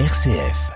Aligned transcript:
RCF. 0.00 0.72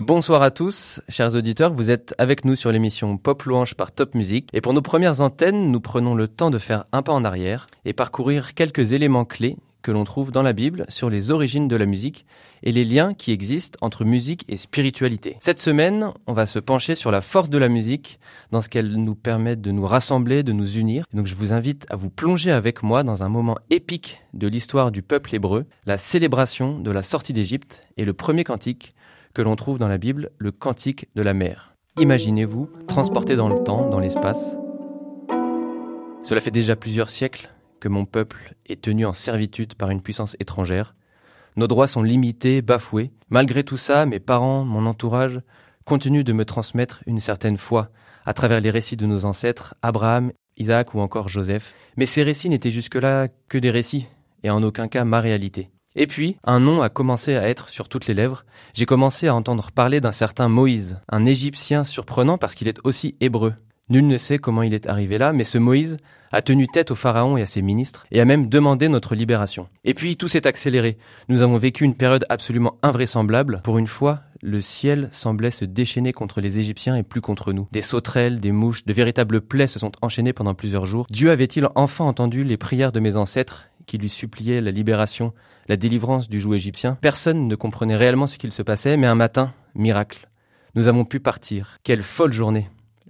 Bonsoir 0.00 0.42
à 0.42 0.50
tous, 0.50 1.00
chers 1.08 1.36
auditeurs, 1.36 1.72
vous 1.72 1.88
êtes 1.88 2.16
avec 2.18 2.44
nous 2.44 2.56
sur 2.56 2.72
l'émission 2.72 3.16
Pop 3.16 3.44
Louange 3.44 3.76
par 3.76 3.92
Top 3.92 4.16
Music. 4.16 4.48
Et 4.52 4.60
pour 4.60 4.74
nos 4.74 4.82
premières 4.82 5.20
antennes, 5.20 5.70
nous 5.70 5.78
prenons 5.78 6.16
le 6.16 6.26
temps 6.26 6.50
de 6.50 6.58
faire 6.58 6.86
un 6.90 7.02
pas 7.02 7.12
en 7.12 7.22
arrière 7.22 7.68
et 7.84 7.92
parcourir 7.92 8.54
quelques 8.54 8.92
éléments 8.92 9.24
clés 9.24 9.56
que 9.84 9.92
l'on 9.92 10.04
trouve 10.04 10.32
dans 10.32 10.42
la 10.42 10.54
Bible 10.54 10.86
sur 10.88 11.10
les 11.10 11.30
origines 11.30 11.68
de 11.68 11.76
la 11.76 11.84
musique 11.84 12.24
et 12.62 12.72
les 12.72 12.84
liens 12.84 13.12
qui 13.12 13.32
existent 13.32 13.78
entre 13.82 14.06
musique 14.06 14.44
et 14.48 14.56
spiritualité. 14.56 15.36
Cette 15.40 15.60
semaine, 15.60 16.10
on 16.26 16.32
va 16.32 16.46
se 16.46 16.58
pencher 16.58 16.94
sur 16.94 17.10
la 17.10 17.20
force 17.20 17.50
de 17.50 17.58
la 17.58 17.68
musique, 17.68 18.18
dans 18.50 18.62
ce 18.62 18.70
qu'elle 18.70 18.96
nous 18.96 19.14
permet 19.14 19.56
de 19.56 19.70
nous 19.70 19.86
rassembler, 19.86 20.42
de 20.42 20.52
nous 20.52 20.78
unir. 20.78 21.04
Donc 21.12 21.26
je 21.26 21.34
vous 21.34 21.52
invite 21.52 21.84
à 21.90 21.96
vous 21.96 22.08
plonger 22.08 22.50
avec 22.50 22.82
moi 22.82 23.02
dans 23.02 23.22
un 23.22 23.28
moment 23.28 23.58
épique 23.68 24.22
de 24.32 24.48
l'histoire 24.48 24.90
du 24.90 25.02
peuple 25.02 25.34
hébreu, 25.34 25.66
la 25.84 25.98
célébration 25.98 26.78
de 26.78 26.90
la 26.90 27.02
sortie 27.02 27.34
d'Égypte 27.34 27.84
et 27.98 28.06
le 28.06 28.14
premier 28.14 28.44
cantique 28.44 28.94
que 29.34 29.42
l'on 29.42 29.54
trouve 29.54 29.78
dans 29.78 29.88
la 29.88 29.98
Bible, 29.98 30.30
le 30.38 30.50
cantique 30.50 31.08
de 31.14 31.22
la 31.22 31.34
mer. 31.34 31.74
Imaginez-vous 31.98 32.70
transporté 32.88 33.36
dans 33.36 33.50
le 33.50 33.62
temps, 33.62 33.90
dans 33.90 34.00
l'espace. 34.00 34.56
Cela 36.22 36.40
fait 36.40 36.50
déjà 36.50 36.74
plusieurs 36.74 37.10
siècles 37.10 37.50
mon 37.88 38.04
peuple 38.04 38.54
est 38.66 38.82
tenu 38.82 39.06
en 39.06 39.14
servitude 39.14 39.74
par 39.74 39.90
une 39.90 40.02
puissance 40.02 40.36
étrangère. 40.40 40.94
Nos 41.56 41.66
droits 41.66 41.86
sont 41.86 42.02
limités, 42.02 42.62
bafoués. 42.62 43.12
Malgré 43.28 43.62
tout 43.62 43.76
ça, 43.76 44.06
mes 44.06 44.20
parents, 44.20 44.64
mon 44.64 44.86
entourage, 44.86 45.40
continuent 45.84 46.24
de 46.24 46.32
me 46.32 46.44
transmettre 46.44 47.02
une 47.06 47.20
certaine 47.20 47.56
foi 47.56 47.90
à 48.26 48.32
travers 48.32 48.60
les 48.60 48.70
récits 48.70 48.96
de 48.96 49.06
nos 49.06 49.24
ancêtres, 49.24 49.74
Abraham, 49.82 50.32
Isaac 50.56 50.94
ou 50.94 51.00
encore 51.00 51.28
Joseph. 51.28 51.74
Mais 51.96 52.06
ces 52.06 52.22
récits 52.22 52.48
n'étaient 52.48 52.70
jusque-là 52.70 53.28
que 53.48 53.58
des 53.58 53.70
récits, 53.70 54.06
et 54.42 54.50
en 54.50 54.62
aucun 54.62 54.88
cas 54.88 55.04
ma 55.04 55.20
réalité. 55.20 55.70
Et 55.96 56.06
puis, 56.06 56.36
un 56.42 56.58
nom 56.58 56.82
a 56.82 56.88
commencé 56.88 57.36
à 57.36 57.48
être 57.48 57.68
sur 57.68 57.88
toutes 57.88 58.06
les 58.06 58.14
lèvres. 58.14 58.44
J'ai 58.72 58.86
commencé 58.86 59.28
à 59.28 59.34
entendre 59.34 59.70
parler 59.70 60.00
d'un 60.00 60.12
certain 60.12 60.48
Moïse, 60.48 60.98
un 61.08 61.24
Égyptien 61.24 61.84
surprenant 61.84 62.36
parce 62.36 62.56
qu'il 62.56 62.66
est 62.66 62.80
aussi 62.82 63.16
hébreu. 63.20 63.54
Nul 63.90 64.06
ne 64.06 64.16
sait 64.16 64.38
comment 64.38 64.62
il 64.62 64.72
est 64.72 64.86
arrivé 64.86 65.18
là, 65.18 65.34
mais 65.34 65.44
ce 65.44 65.58
Moïse 65.58 65.98
a 66.32 66.40
tenu 66.40 66.66
tête 66.66 66.90
au 66.90 66.94
Pharaon 66.94 67.36
et 67.36 67.42
à 67.42 67.46
ses 67.46 67.60
ministres, 67.60 68.06
et 68.10 68.20
a 68.20 68.24
même 68.24 68.48
demandé 68.48 68.88
notre 68.88 69.14
libération. 69.14 69.68
Et 69.84 69.92
puis 69.92 70.16
tout 70.16 70.26
s'est 70.26 70.46
accéléré. 70.46 70.96
Nous 71.28 71.42
avons 71.42 71.58
vécu 71.58 71.84
une 71.84 71.94
période 71.94 72.24
absolument 72.30 72.78
invraisemblable. 72.82 73.60
Pour 73.62 73.76
une 73.76 73.86
fois, 73.86 74.22
le 74.40 74.62
ciel 74.62 75.08
semblait 75.10 75.50
se 75.50 75.66
déchaîner 75.66 76.14
contre 76.14 76.40
les 76.40 76.58
Égyptiens 76.58 76.96
et 76.96 77.02
plus 77.02 77.20
contre 77.20 77.52
nous. 77.52 77.68
Des 77.72 77.82
sauterelles, 77.82 78.40
des 78.40 78.52
mouches, 78.52 78.86
de 78.86 78.92
véritables 78.94 79.42
plaies 79.42 79.66
se 79.66 79.78
sont 79.78 79.92
enchaînées 80.00 80.32
pendant 80.32 80.54
plusieurs 80.54 80.86
jours. 80.86 81.06
Dieu 81.10 81.30
avait-il 81.30 81.68
enfin 81.74 82.06
entendu 82.06 82.42
les 82.42 82.56
prières 82.56 82.92
de 82.92 83.00
mes 83.00 83.16
ancêtres 83.16 83.66
qui 83.86 83.98
lui 83.98 84.08
suppliaient 84.08 84.62
la 84.62 84.70
libération, 84.70 85.34
la 85.68 85.76
délivrance 85.76 86.30
du 86.30 86.40
joug 86.40 86.54
égyptien? 86.54 86.96
Personne 87.02 87.48
ne 87.48 87.54
comprenait 87.54 87.96
réellement 87.96 88.26
ce 88.26 88.38
qu'il 88.38 88.52
se 88.52 88.62
passait, 88.62 88.96
mais 88.96 89.06
un 89.06 89.14
matin, 89.14 89.52
miracle. 89.74 90.28
Nous 90.74 90.88
avons 90.88 91.04
pu 91.04 91.20
partir. 91.20 91.78
Quelle 91.84 92.02
folle 92.02 92.32
journée 92.32 92.68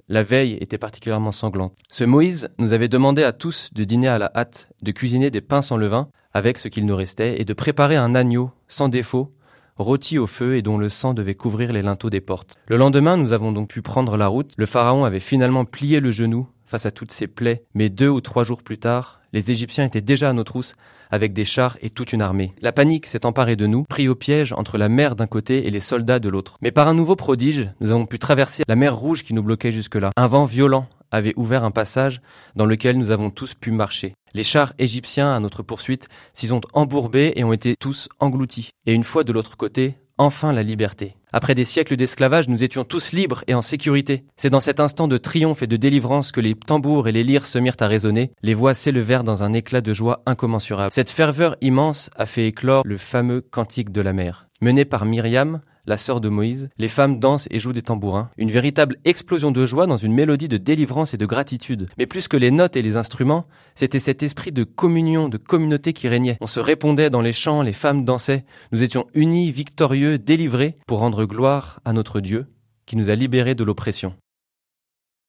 la 0.08 0.22
veille 0.22 0.58
était 0.60 0.78
particulièrement 0.78 1.33
sanglante. 1.33 1.74
Ce 1.88 2.05
Moïse 2.05 2.50
nous 2.58 2.72
avait 2.72 2.88
demandé 2.88 3.22
à 3.22 3.33
tous 3.33 3.70
de 3.72 3.84
dîner 3.84 4.08
à 4.08 4.19
la 4.19 4.30
hâte, 4.34 4.69
de 4.83 4.92
cuisiner 4.92 5.30
des 5.30 5.41
pains 5.41 5.62
sans 5.62 5.77
levain, 5.77 6.08
avec 6.33 6.58
ce 6.58 6.69
qu'il 6.69 6.86
nous 6.86 6.96
restait, 6.96 7.41
et 7.41 7.44
de 7.44 7.52
préparer 7.55 7.96
un 7.96 8.14
agneau, 8.14 8.50
sans 8.69 8.88
défaut, 8.88 9.30
rôti 9.77 10.19
au 10.19 10.27
feu 10.27 10.56
et 10.56 10.62
dont 10.62 10.78
le 10.78 10.88
sang 10.88 11.14
devait 11.14 11.34
couvrir 11.34 11.72
les 11.72 11.83
linteaux 11.83 12.11
des 12.11 12.20
portes. 12.20 12.56
Le 12.66 12.77
lendemain, 12.77 13.16
nous 13.16 13.33
avons 13.33 13.52
donc 13.52 13.69
pu 13.69 13.83
prendre 13.83 14.16
la 14.16 14.28
route. 14.28 14.52
Le 14.56 14.66
pharaon 14.66 15.05
avait 15.05 15.20
finalement 15.20 15.64
plié 15.64 16.00
le 16.00 16.11
genou 16.11 16.46
face 16.66 16.86
à 16.86 16.91
toutes 16.91 17.12
ces 17.12 17.27
plaies, 17.27 17.64
mais 17.74 17.89
deux 17.89 18.08
ou 18.08 18.20
trois 18.20 18.44
jours 18.44 18.62
plus 18.62 18.78
tard, 18.78 19.20
les 19.34 19.50
Égyptiens 19.50 19.84
étaient 19.84 20.00
déjà 20.00 20.30
à 20.30 20.32
nos 20.32 20.44
trousses, 20.44 20.77
avec 21.10 21.32
des 21.32 21.44
chars 21.44 21.77
et 21.82 21.90
toute 21.90 22.12
une 22.12 22.22
armée. 22.22 22.54
La 22.62 22.72
panique 22.72 23.06
s'est 23.06 23.27
emparée 23.27 23.56
de 23.56 23.66
nous, 23.66 23.82
pris 23.82 24.08
au 24.08 24.14
piège 24.14 24.52
entre 24.52 24.78
la 24.78 24.88
mer 24.88 25.16
d'un 25.16 25.27
côté 25.27 25.66
et 25.66 25.70
les 25.70 25.80
soldats 25.80 26.20
de 26.20 26.28
l'autre. 26.28 26.56
Mais 26.62 26.70
par 26.70 26.86
un 26.86 26.94
nouveau 26.94 27.16
prodige, 27.16 27.68
nous 27.80 27.90
avons 27.90 28.06
pu 28.06 28.20
traverser 28.20 28.62
la 28.68 28.77
mer 28.77 28.96
rouge 28.96 29.24
qui 29.24 29.34
nous 29.34 29.42
bloquait 29.42 29.72
jusque-là. 29.72 30.11
Un 30.17 30.28
vent 30.28 30.45
violent 30.45 30.86
avait 31.11 31.34
ouvert 31.36 31.64
un 31.64 31.72
passage 31.72 32.22
dans 32.55 32.64
lequel 32.64 32.96
nous 32.96 33.11
avons 33.11 33.30
tous 33.30 33.55
pu 33.55 33.72
marcher. 33.72 34.14
Les 34.34 34.45
chars 34.45 34.72
égyptiens 34.78 35.34
à 35.34 35.40
notre 35.40 35.62
poursuite 35.62 36.08
s'y 36.33 36.46
sont 36.46 36.61
embourbés 36.72 37.33
et 37.36 37.45
ont 37.45 37.52
été 37.52 37.74
tous 37.78 38.08
engloutis. 38.20 38.70
Et 38.86 38.92
une 38.92 39.05
fois 39.05 39.24
de 39.24 39.33
l'autre 39.33 39.56
côté, 39.56 39.96
enfin 40.19 40.52
la 40.52 40.63
liberté. 40.63 41.17
Après 41.33 41.55
des 41.55 41.64
siècles 41.64 41.97
d'esclavage, 41.97 42.48
nous 42.48 42.63
étions 42.63 42.85
tous 42.85 43.13
libres 43.13 43.42
et 43.48 43.55
en 43.55 43.63
sécurité. 43.63 44.25
C'est 44.36 44.51
dans 44.51 44.61
cet 44.61 44.79
instant 44.79 45.08
de 45.08 45.17
triomphe 45.17 45.63
et 45.63 45.67
de 45.67 45.77
délivrance 45.77 46.30
que 46.30 46.41
les 46.41 46.55
tambours 46.55 47.08
et 47.08 47.13
les 47.13 47.25
lyres 47.25 47.47
se 47.47 47.58
mirent 47.58 47.77
à 47.80 47.89
résonner, 47.89 48.30
les 48.42 48.55
voix 48.55 48.75
s'élevèrent 48.75 49.25
dans 49.25 49.42
un 49.42 49.52
éclat 49.52 49.80
de 49.80 49.92
joie 49.92 50.23
incommensurable. 50.27 50.92
Cette 50.92 51.11
ferveur 51.11 51.57
immense 51.61 52.11
a 52.17 52.27
fait 52.27 52.47
éclore 52.47 52.83
le 52.86 52.97
fameux 52.97 53.41
cantique 53.41 53.91
de 53.91 54.01
la 54.01 54.13
mer. 54.13 54.47
Mené 54.61 54.85
par 54.85 55.05
Myriam, 55.05 55.61
la 55.86 55.96
sœur 55.96 56.20
de 56.20 56.28
Moïse, 56.28 56.70
les 56.78 56.89
femmes 56.89 57.18
dansent 57.18 57.48
et 57.50 57.58
jouent 57.58 57.72
des 57.72 57.83
tambourins, 57.83 58.30
une 58.36 58.50
véritable 58.50 58.96
explosion 59.05 59.50
de 59.50 59.67
joie 59.67 59.86
dans 59.86 59.96
une 59.96 60.12
mélodie 60.14 60.48
de 60.48 60.56
délivrance 60.56 61.14
et 61.14 61.18
de 61.18 61.27
gratitude. 61.27 61.86
Mais 61.98 62.06
plus 62.06 62.28
que 62.28 62.36
les 62.36 62.50
notes 62.50 62.77
et 62.77 62.83
les 62.83 62.96
instruments, 62.96 63.46
c'était 63.74 63.98
cet 63.98 64.22
esprit 64.22 64.52
de 64.52 64.64
communion, 64.64 65.28
de 65.28 65.36
communauté 65.36 65.92
qui 65.92 66.08
régnait. 66.08 66.39
On 66.40 66.46
se 66.46 66.61
répondait 66.61 67.11
dans 67.11 67.20
les 67.20 67.33
chants, 67.33 67.62
les 67.62 67.72
femmes 67.72 68.05
dansaient, 68.05 68.45
nous 68.72 68.83
étions 68.83 69.06
unis, 69.14 69.50
victorieux, 69.50 70.18
délivrés, 70.18 70.77
pour 70.86 71.00
rendre 71.00 71.24
gloire 71.24 71.80
à 71.84 71.92
notre 71.92 72.20
Dieu, 72.20 72.46
qui 72.86 72.96
nous 72.96 73.11
a 73.11 73.14
libérés 73.14 73.55
de 73.55 73.64
l'oppression. 73.64 74.14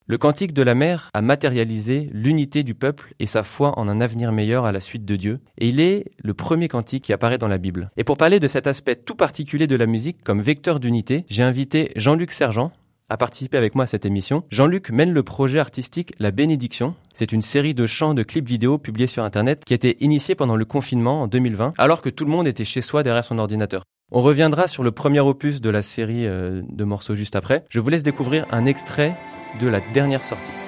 Le 0.08 0.20
cantique 0.20 0.54
de 0.54 0.62
la 0.62 0.76
mer 0.76 1.10
a 1.16 1.24
matérialisé 1.24 2.12
l'unité 2.14 2.62
du 2.62 2.76
peuple 2.76 3.16
et 3.20 3.26
sa 3.26 3.42
foi 3.42 3.80
en 3.80 3.88
un 3.88 4.02
avenir 4.02 4.32
meilleur 4.32 4.66
à 4.66 4.72
la 4.72 4.80
suite 4.80 5.04
de 5.04 5.16
Dieu, 5.16 5.40
et 5.58 5.68
il 5.70 5.80
est 5.80 6.12
le 6.20 6.36
premier 6.36 6.68
cantique 6.68 7.06
qui 7.06 7.12
apparaît 7.12 7.40
dans 7.40 7.48
la 7.48 7.58
Bible. 7.58 7.90
Et 7.98 8.04
pour 8.04 8.16
parler 8.16 8.40
de 8.40 8.48
cet 8.48 8.68
aspect 8.68 8.96
tout 8.96 9.16
particulier 9.16 9.66
de 9.66 9.76
la 9.76 9.88
musique 9.88 10.24
comme 10.24 10.44
vecteur 10.44 10.80
d'unité, 10.80 11.26
j'ai 11.28 11.42
invité 11.42 11.92
Jean-Luc 11.96 12.34
Sergent 12.34 12.72
à 13.10 13.18
participer 13.18 13.58
avec 13.58 13.74
moi 13.74 13.86
à 13.86 13.88
cette 13.88 14.06
émission. 14.06 14.44
Jean-Luc 14.52 14.92
mène 14.92 15.12
le 15.12 15.24
projet 15.24 15.58
artistique 15.58 16.14
La 16.20 16.30
Bénédiction. 16.30 16.94
C'est 17.16 17.32
une 17.32 17.42
série 17.42 17.74
de 17.74 17.88
chants 17.88 18.14
de 18.14 18.22
clips 18.22 18.48
vidéo 18.48 18.78
publiés 18.78 19.08
sur 19.08 19.24
Internet 19.24 19.66
qui 19.66 19.74
a 19.74 19.76
été 19.76 19.98
initiée 20.04 20.36
pendant 20.36 20.56
le 20.56 20.66
confinement 20.66 21.24
en 21.24 21.28
2020, 21.28 21.74
alors 21.80 22.04
que 22.04 22.10
tout 22.10 22.26
le 22.26 22.32
monde 22.32 22.46
était 22.48 22.64
chez 22.64 22.82
soi 22.82 23.02
derrière 23.02 23.26
son 23.26 23.40
ordinateur. 23.40 23.84
On 24.12 24.22
reviendra 24.22 24.68
sur 24.68 24.84
le 24.84 24.92
premier 24.92 25.20
opus 25.20 25.62
de 25.62 25.70
la 25.72 25.82
série 25.82 26.28
euh, 26.28 26.62
de 26.70 26.84
morceaux 26.84 27.16
juste 27.16 27.36
après. 27.36 27.66
Je 27.70 27.80
vous 27.80 27.90
laisse 27.90 28.04
découvrir 28.04 28.46
un 28.52 28.66
extrait 28.66 29.16
de 29.60 29.68
la 29.68 29.80
dernière 29.94 30.24
sortie. 30.24 30.65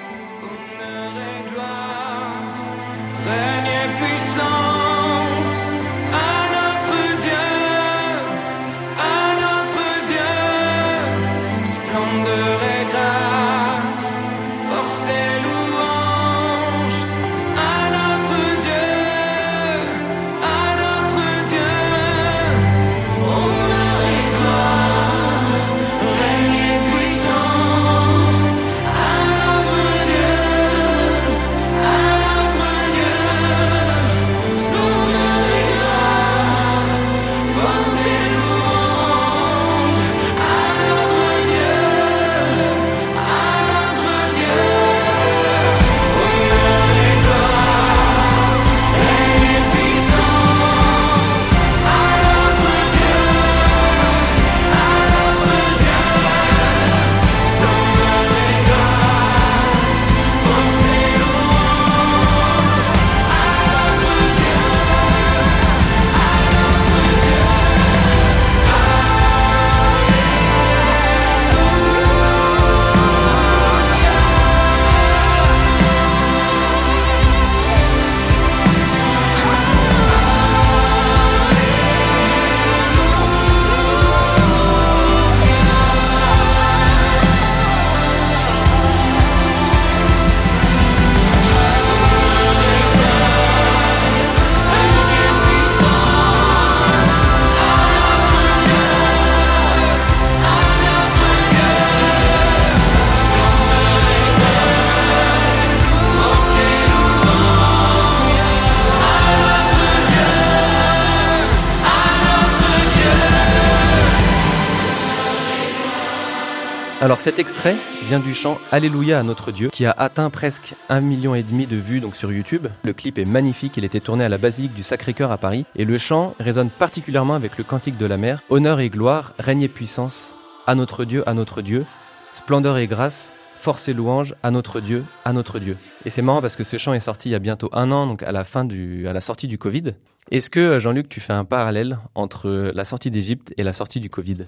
Alors 117.08 117.20
cet 117.20 117.38
extrait 117.38 117.74
vient 118.02 118.20
du 118.20 118.34
chant 118.34 118.58
Alléluia 118.70 119.18
à 119.18 119.22
notre 119.22 119.50
Dieu 119.50 119.70
qui 119.70 119.86
a 119.86 119.92
atteint 119.92 120.28
presque 120.28 120.74
un 120.90 121.00
million 121.00 121.34
et 121.34 121.42
demi 121.42 121.66
de 121.66 121.76
vues 121.76 122.00
donc 122.00 122.14
sur 122.14 122.30
YouTube. 122.30 122.66
Le 122.84 122.92
clip 122.92 123.18
est 123.18 123.24
magnifique, 123.24 123.78
il 123.78 123.84
était 123.86 124.00
tourné 124.00 124.24
à 124.24 124.28
la 124.28 124.36
basilique 124.36 124.74
du 124.74 124.82
Sacré-Cœur 124.82 125.32
à 125.32 125.38
Paris 125.38 125.64
et 125.74 125.86
le 125.86 125.96
chant 125.96 126.34
résonne 126.38 126.68
particulièrement 126.68 127.34
avec 127.34 127.56
le 127.56 127.64
cantique 127.64 127.96
de 127.96 128.04
la 128.04 128.18
mer. 128.18 128.42
Honneur 128.50 128.78
et 128.80 128.90
gloire, 128.90 129.32
règne 129.38 129.62
et 129.62 129.68
puissance 129.68 130.34
à 130.66 130.74
notre 130.74 131.06
Dieu, 131.06 131.26
à 131.26 131.32
notre 131.32 131.62
Dieu. 131.62 131.86
Splendeur 132.34 132.76
et 132.76 132.86
grâce, 132.86 133.32
force 133.56 133.88
et 133.88 133.94
louange 133.94 134.34
à 134.42 134.50
notre 134.50 134.78
Dieu, 134.80 135.02
à 135.24 135.32
notre 135.32 135.60
Dieu. 135.60 135.78
Et 136.04 136.10
c'est 136.10 136.20
marrant 136.20 136.42
parce 136.42 136.56
que 136.56 136.64
ce 136.64 136.76
chant 136.76 136.92
est 136.92 137.00
sorti 137.00 137.30
il 137.30 137.32
y 137.32 137.36
a 137.36 137.38
bientôt 137.38 137.70
un 137.72 137.90
an, 137.90 138.06
donc 138.06 138.22
à 138.22 138.32
la 138.32 138.44
fin 138.44 138.66
du, 138.66 139.08
à 139.08 139.14
la 139.14 139.22
sortie 139.22 139.48
du 139.48 139.56
Covid. 139.56 139.94
Est-ce 140.30 140.50
que 140.50 140.78
Jean-Luc, 140.78 141.08
tu 141.08 141.20
fais 141.20 141.32
un 141.32 141.46
parallèle 141.46 142.00
entre 142.14 142.70
la 142.74 142.84
sortie 142.84 143.10
d'Égypte 143.10 143.54
et 143.56 143.62
la 143.62 143.72
sortie 143.72 143.98
du 143.98 144.10
Covid? 144.10 144.44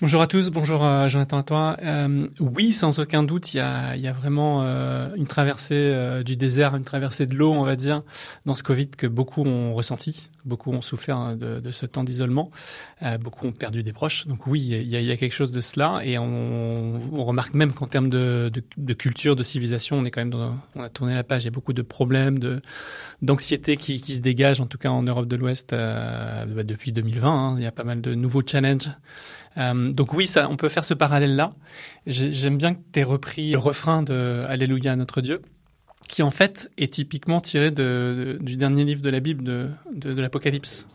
Bonjour 0.00 0.22
à 0.22 0.28
tous, 0.28 0.50
bonjour 0.50 0.84
euh, 0.84 1.08
Jonathan 1.08 1.38
à 1.38 1.42
toi. 1.42 1.76
Euh, 1.82 2.28
oui, 2.38 2.72
sans 2.72 3.00
aucun 3.00 3.24
doute, 3.24 3.52
il 3.52 3.56
y 3.56 3.60
a, 3.60 4.12
vraiment 4.12 4.62
euh, 4.62 5.12
une 5.16 5.26
traversée 5.26 6.22
du 6.24 6.36
désert, 6.36 6.76
une 6.76 6.84
traversée 6.84 7.26
de 7.26 7.34
l'eau, 7.34 7.52
on 7.52 7.64
va 7.64 7.74
dire, 7.74 8.04
dans 8.46 8.54
ce 8.54 8.62
Covid 8.62 8.90
que 8.90 9.08
beaucoup 9.08 9.42
ont 9.42 9.74
ressenti, 9.74 10.28
beaucoup 10.44 10.70
ont 10.70 10.82
souffert 10.82 11.16
hein, 11.16 11.36
de, 11.36 11.72
ce 11.72 11.84
temps 11.84 12.04
d'isolement, 12.04 12.52
beaucoup 13.20 13.48
ont 13.48 13.52
perdu 13.52 13.82
des 13.82 13.92
proches. 13.92 14.28
Donc 14.28 14.46
oui, 14.46 14.60
il 14.60 14.88
y, 14.88 15.10
a, 15.10 15.16
quelque 15.16 15.34
chose 15.34 15.50
de 15.50 15.60
cela, 15.60 16.00
et 16.04 16.16
on, 16.16 17.00
remarque 17.24 17.54
même 17.54 17.72
qu'en 17.72 17.88
termes 17.88 18.08
de, 18.08 18.52
culture, 18.92 19.34
de 19.34 19.42
civilisation, 19.42 19.96
on 19.96 20.04
est 20.04 20.12
quand 20.12 20.20
même 20.20 20.30
dans, 20.30 20.56
on 20.76 20.82
a 20.82 20.90
tourné 20.90 21.16
la 21.16 21.24
page. 21.24 21.42
Il 21.42 21.46
y 21.46 21.48
a 21.48 21.50
beaucoup 21.50 21.72
de 21.72 21.82
problèmes, 21.82 22.38
de 22.38 22.62
d'anxiété 23.20 23.76
qui, 23.76 23.98
se 23.98 24.20
dégagent, 24.20 24.60
en 24.60 24.66
tout 24.66 24.78
cas 24.78 24.90
en 24.90 25.02
Europe 25.02 25.26
de 25.26 25.34
l'Ouest 25.34 25.70
bah, 25.72 26.44
depuis 26.62 26.92
2020. 26.92 27.28
Hein, 27.28 27.54
il 27.56 27.64
y 27.64 27.66
a 27.66 27.72
pas 27.72 27.82
mal 27.82 28.00
de 28.00 28.14
nouveaux 28.14 28.42
challenges. 28.46 28.90
Euh, 29.58 29.92
donc 29.92 30.12
oui, 30.12 30.26
ça, 30.26 30.48
on 30.50 30.56
peut 30.56 30.68
faire 30.68 30.84
ce 30.84 30.94
parallèle-là. 30.94 31.52
J'aime 32.06 32.58
bien 32.58 32.74
que 32.74 32.80
tu 32.92 33.00
aies 33.00 33.04
repris 33.04 33.50
le 33.52 33.58
refrain 33.58 34.02
de 34.02 34.44
Alléluia 34.48 34.94
notre 34.96 35.20
Dieu, 35.20 35.42
qui 36.08 36.22
en 36.22 36.30
fait 36.30 36.70
est 36.78 36.92
typiquement 36.92 37.40
tiré 37.40 37.70
du 37.70 38.56
dernier 38.56 38.84
livre 38.84 39.02
de 39.02 39.10
la 39.10 39.20
Bible, 39.20 39.44
de, 39.44 39.70
de, 39.92 40.20
l'Apocalypse, 40.20 40.86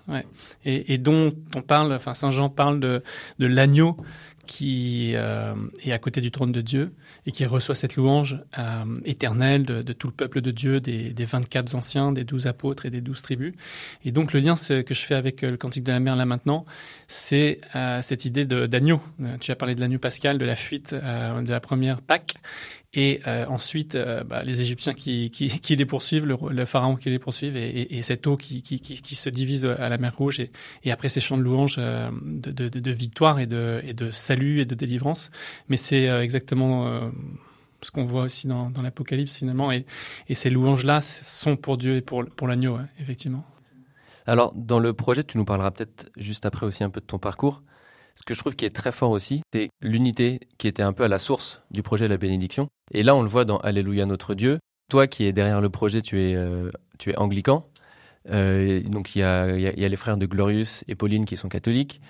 et, 0.65 0.93
et, 0.93 0.97
dont 0.97 1.33
on 1.55 1.61
parle, 1.61 1.93
enfin 1.93 2.13
Saint 2.13 2.31
Jean 2.31 2.49
parle 2.49 2.79
de 2.79 3.01
l'agneau 3.39 3.97
qui 4.45 5.13
euh, 5.15 5.53
est 5.83 5.91
à 5.91 5.99
côté 5.99 6.21
du 6.21 6.31
trône 6.31 6.51
de 6.51 6.61
Dieu 6.61 6.93
et 7.25 7.31
qui 7.31 7.45
reçoit 7.45 7.75
cette 7.75 7.95
louange 7.95 8.39
euh, 8.57 8.99
éternelle 9.05 9.65
de, 9.65 9.81
de, 9.81 9.93
tout 9.93 10.07
le 10.07 10.13
peuple 10.13 10.41
de 10.41 10.51
Dieu, 10.51 10.79
des, 10.79 11.11
des 11.11 11.25
24 11.25 11.75
anciens, 11.75 12.11
des 12.11 12.23
12 12.23 12.47
apôtres 12.47 12.85
et 12.85 12.89
des 12.89 13.01
12 13.01 13.21
tribus. 13.21 13.53
Et 14.03 14.11
donc 14.11 14.33
le 14.33 14.39
lien 14.39 14.55
que 14.55 14.93
je 14.93 15.01
fais 15.01 15.15
avec 15.15 15.43
euh, 15.43 15.51
le 15.51 15.57
Cantique 15.57 15.83
de 15.83 15.91
la 15.91 15.99
mer 15.99 16.15
là 16.15 16.25
maintenant, 16.25 16.65
c'est 17.07 17.61
euh, 17.75 18.01
cette 18.01 18.25
idée 18.25 18.45
d'agneau. 18.45 19.01
Euh, 19.21 19.37
tu 19.39 19.51
as 19.51 19.55
parlé 19.55 19.75
de 19.75 19.81
l'agneau 19.81 19.99
pascal, 19.99 20.37
de 20.37 20.45
la 20.45 20.55
fuite 20.55 20.93
euh, 20.93 21.41
de 21.41 21.49
la 21.49 21.59
première 21.59 22.01
Pâque 22.01 22.35
et 22.93 23.21
euh, 23.27 23.45
ensuite 23.47 23.95
euh, 23.95 24.23
bah, 24.23 24.43
les 24.43 24.61
Égyptiens 24.61 24.93
qui, 24.93 25.31
qui, 25.31 25.47
qui 25.61 25.75
les 25.75 25.85
poursuivent, 25.85 26.25
le, 26.25 26.37
le, 26.49 26.65
pharaon 26.65 26.95
qui 26.95 27.09
les 27.09 27.19
poursuivent, 27.19 27.57
et, 27.57 27.67
et, 27.67 27.97
et 27.97 28.01
cette 28.01 28.27
eau 28.27 28.37
qui, 28.37 28.61
qui, 28.61 28.79
qui, 28.79 29.15
se 29.15 29.29
divise 29.29 29.65
à 29.65 29.89
la 29.89 29.97
mer 29.97 30.15
Rouge, 30.15 30.39
et, 30.39 30.51
et 30.83 30.91
après 30.91 31.09
ces 31.09 31.19
chants 31.19 31.37
de 31.37 31.43
louange 31.43 31.75
euh, 31.79 32.09
de, 32.21 32.51
de, 32.51 32.67
de, 32.67 32.91
victoire 32.91 33.39
et 33.39 33.47
de, 33.47 33.81
et 33.85 33.93
de 33.93 34.11
salut 34.11 34.59
et 34.59 34.65
de 34.65 34.75
délivrance. 34.75 35.31
Mais 35.69 35.77
c'est 35.77 36.07
euh, 36.07 36.21
exactement 36.21 36.87
euh, 36.87 37.09
ce 37.81 37.91
qu'on 37.91 38.05
voit 38.05 38.23
aussi 38.23 38.47
dans, 38.47 38.69
dans 38.69 38.81
l'Apocalypse 38.81 39.37
finalement, 39.37 39.71
et, 39.71 39.85
et 40.29 40.35
ces 40.35 40.49
louanges-là 40.49 41.01
sont 41.01 41.55
pour 41.55 41.77
Dieu 41.77 41.95
et 41.95 42.01
pour, 42.01 42.25
pour 42.25 42.47
l'agneau, 42.47 42.77
ouais, 42.77 42.85
effectivement. 42.99 43.45
Alors, 44.25 44.53
dans 44.55 44.79
le 44.79 44.93
projet, 44.93 45.23
tu 45.23 45.37
nous 45.37 45.45
parleras 45.45 45.71
peut-être 45.71 46.09
juste 46.15 46.45
après 46.45 46.65
aussi 46.65 46.83
un 46.83 46.89
peu 46.89 47.01
de 47.01 47.05
ton 47.05 47.19
parcours. 47.19 47.61
Ce 48.15 48.23
que 48.25 48.33
je 48.33 48.39
trouve 48.39 48.55
qui 48.55 48.65
est 48.65 48.75
très 48.75 48.91
fort 48.91 49.11
aussi, 49.11 49.41
c'est 49.53 49.69
l'unité 49.81 50.39
qui 50.57 50.67
était 50.67 50.83
un 50.83 50.93
peu 50.93 51.03
à 51.03 51.07
la 51.07 51.19
source 51.19 51.61
du 51.71 51.83
projet 51.83 52.07
la 52.07 52.17
bénédiction. 52.17 52.69
Et 52.91 53.03
là, 53.03 53.15
on 53.15 53.21
le 53.21 53.29
voit 53.29 53.45
dans 53.45 53.57
Alléluia 53.57 54.05
notre 54.05 54.35
Dieu. 54.35 54.59
Toi 54.89 55.07
qui 55.07 55.25
es 55.25 55.31
derrière 55.31 55.61
le 55.61 55.69
projet, 55.69 56.01
tu 56.01 56.21
es, 56.21 56.35
euh, 56.35 56.69
tu 56.99 57.11
es 57.11 57.17
anglican. 57.17 57.67
Euh, 58.31 58.81
donc 58.81 59.15
il 59.15 59.19
y 59.19 59.23
a, 59.23 59.57
y, 59.57 59.79
y 59.79 59.85
a, 59.85 59.89
les 59.89 59.95
frères 59.95 60.17
de 60.17 60.25
Glorious 60.25 60.83
et 60.87 60.95
Pauline 60.95 61.25
qui 61.25 61.35
sont 61.35 61.49
catholiques, 61.49 62.01